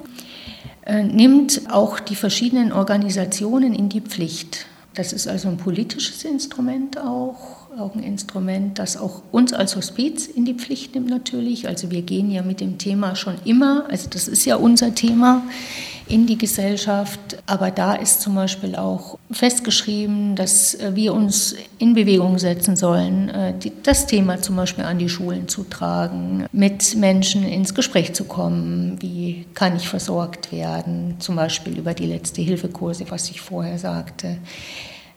nimmt 0.89 1.63
auch 1.71 2.01
die 2.01 2.15
verschiedenen 2.15 2.73
Organisationen 2.73 3.75
in 3.75 3.89
die 3.89 4.01
Pflicht. 4.01 4.67
Das 4.95 5.13
ist 5.13 5.29
also 5.29 5.49
ein 5.49 5.59
politisches 5.59 6.25
Instrument 6.25 6.99
auch, 6.99 7.69
auch 7.79 7.95
ein 7.95 8.03
Instrument, 8.03 8.79
das 8.79 8.97
auch 8.97 9.23
uns 9.31 9.53
als 9.53 9.77
Hospiz 9.77 10.27
in 10.27 10.45
die 10.45 10.55
Pflicht 10.55 10.95
nimmt 10.95 11.09
natürlich. 11.09 11.69
Also 11.69 11.91
wir 11.91 12.03
gehen 12.03 12.31
ja 12.31 12.43
mit 12.43 12.61
dem 12.61 12.79
Thema 12.79 13.15
schon 13.15 13.35
immer, 13.45 13.85
also 13.89 14.09
das 14.11 14.27
ist 14.27 14.45
ja 14.45 14.57
unser 14.57 14.95
Thema 14.95 15.43
in 16.09 16.27
die 16.27 16.39
Gesellschaft. 16.39 17.39
Aber 17.47 17.71
da 17.71 17.95
ist 17.95 18.21
zum 18.21 18.35
Beispiel 18.35 18.77
auch 18.77 19.19
festgeschrieben, 19.31 20.37
dass 20.37 20.79
wir 20.93 21.15
uns 21.15 21.55
in 21.79 21.95
Bewegung 21.95 22.39
setzen 22.39 22.77
sollen, 22.77 23.29
äh, 23.29 23.55
das 23.83 24.07
Thema 24.07 24.41
zum 24.41 24.57
Beispiel 24.57 24.85
an 24.85 24.99
die 24.99 25.09
Schulen 25.09 25.49
zu 25.49 25.65
tragen, 25.65 26.47
mit 26.53 26.97
Menschen 26.97 27.45
ins 27.45 27.75
Gespräch 27.75 28.15
zu 28.15 28.25
kommen. 28.25 28.97
Wie 29.01 29.47
kann 29.55 29.77
ich 29.77 29.89
versorgt 29.89 30.53
werden? 30.53 31.17
Zum 31.19 31.37
Beispiel 31.37 31.79
über 31.79 31.95
die 31.95 32.07
letzte 32.07 32.43
Hilfekurse, 32.43 33.05
was 33.09 33.31
ich 33.31 33.41
vorher 33.41 33.79
sagte. 33.79 34.39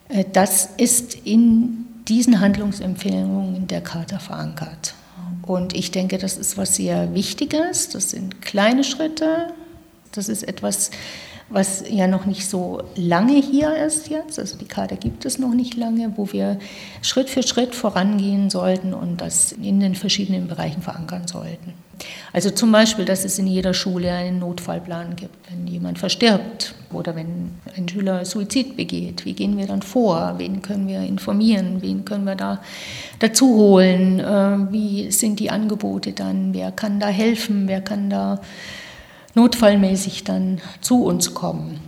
Äh, 0.08 0.24
das 0.32 0.70
ist 0.76 1.14
in 1.24 1.86
diesen 2.08 2.40
Handlungsempfehlungen 2.40 3.66
der 3.68 3.80
Charta 3.80 4.18
verankert. 4.18 4.94
Und 5.42 5.74
ich 5.74 5.90
denke, 5.90 6.18
das 6.18 6.36
ist 6.36 6.56
was 6.56 6.76
sehr 6.76 7.14
Wichtiges. 7.14 7.88
Das 7.88 8.10
sind 8.10 8.42
kleine 8.42 8.84
Schritte. 8.84 9.52
Das 10.12 10.28
ist 10.28 10.42
etwas, 10.42 10.90
was 11.48 11.84
ja 11.88 12.06
noch 12.06 12.26
nicht 12.26 12.48
so 12.48 12.82
lange 12.96 13.34
hier 13.34 13.76
ist 13.76 14.08
jetzt. 14.08 14.38
Also 14.38 14.56
die 14.56 14.66
Charta 14.66 14.94
gibt 14.94 15.24
es 15.24 15.38
noch 15.38 15.54
nicht 15.54 15.76
lange, 15.76 16.12
wo 16.16 16.32
wir 16.32 16.58
Schritt 17.02 17.28
für 17.28 17.42
Schritt 17.42 17.74
vorangehen 17.74 18.50
sollten 18.50 18.94
und 18.94 19.20
das 19.20 19.52
in 19.52 19.80
den 19.80 19.94
verschiedenen 19.94 20.48
Bereichen 20.48 20.82
verankern 20.82 21.26
sollten. 21.26 21.74
Also 22.32 22.50
zum 22.50 22.72
Beispiel, 22.72 23.04
dass 23.04 23.24
es 23.24 23.38
in 23.38 23.46
jeder 23.46 23.74
Schule 23.74 24.10
einen 24.10 24.40
Notfallplan 24.40 25.14
gibt, 25.14 25.50
wenn 25.50 25.66
jemand 25.66 25.98
verstirbt 25.98 26.74
oder 26.92 27.14
wenn 27.14 27.52
ein 27.76 27.88
Schüler 27.88 28.24
Suizid 28.24 28.76
begeht. 28.76 29.24
Wie 29.24 29.34
gehen 29.34 29.56
wir 29.56 29.66
dann 29.66 29.82
vor? 29.82 30.34
Wen 30.38 30.62
können 30.62 30.88
wir 30.88 31.00
informieren? 31.00 31.80
Wen 31.80 32.04
können 32.04 32.24
wir 32.24 32.34
da 32.34 32.60
dazu 33.18 33.54
holen? 33.54 34.18
Äh, 34.18 34.72
wie 34.72 35.10
sind 35.10 35.38
die 35.38 35.50
Angebote 35.50 36.12
dann? 36.12 36.54
Wer 36.54 36.72
kann 36.72 36.98
da 36.98 37.08
helfen? 37.08 37.68
Wer 37.68 37.82
kann 37.82 38.10
da 38.10 38.40
notfallmäßig 39.34 40.24
dann 40.24 40.60
zu 40.80 41.04
uns 41.04 41.34
kommen? 41.34 41.80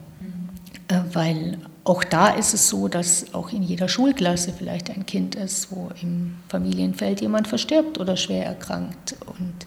Äh, 0.88 1.00
weil 1.12 1.58
auch 1.84 2.02
da 2.02 2.28
ist 2.28 2.54
es 2.54 2.68
so, 2.68 2.88
dass 2.88 3.34
auch 3.34 3.52
in 3.52 3.62
jeder 3.62 3.88
Schulklasse 3.88 4.54
vielleicht 4.56 4.90
ein 4.90 5.04
Kind 5.04 5.34
ist, 5.34 5.70
wo 5.70 5.90
im 6.00 6.36
Familienfeld 6.48 7.20
jemand 7.20 7.46
verstirbt 7.46 8.00
oder 8.00 8.16
schwer 8.16 8.46
erkrankt. 8.46 9.16
Und 9.38 9.66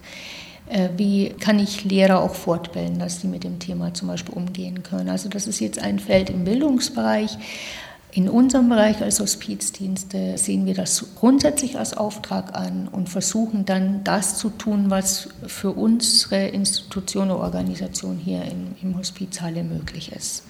äh, 0.68 0.88
wie 0.96 1.30
kann 1.30 1.60
ich 1.60 1.84
Lehrer 1.84 2.20
auch 2.20 2.34
fortbilden, 2.34 2.98
dass 2.98 3.20
sie 3.20 3.28
mit 3.28 3.44
dem 3.44 3.60
Thema 3.60 3.94
zum 3.94 4.08
Beispiel 4.08 4.34
umgehen 4.34 4.82
können. 4.82 5.08
Also 5.08 5.28
das 5.28 5.46
ist 5.46 5.60
jetzt 5.60 5.78
ein 5.78 6.00
Feld 6.00 6.28
im 6.30 6.44
Bildungsbereich. 6.44 7.38
In 8.10 8.28
unserem 8.28 8.70
Bereich 8.70 9.02
als 9.02 9.20
Hospizdienste 9.20 10.38
sehen 10.38 10.64
wir 10.64 10.74
das 10.74 11.04
grundsätzlich 11.14 11.78
als 11.78 11.94
Auftrag 11.94 12.54
an 12.54 12.88
und 12.88 13.08
versuchen 13.10 13.66
dann 13.66 14.02
das 14.02 14.38
zu 14.38 14.48
tun, 14.48 14.86
was 14.88 15.28
für 15.46 15.72
unsere 15.72 16.48
Institution 16.48 17.30
oder 17.30 17.40
Organisation 17.40 18.16
hier 18.16 18.42
im, 18.44 18.74
im 18.82 18.96
Hospizhalle 18.96 19.62
möglich 19.62 20.10
ist. 20.12 20.47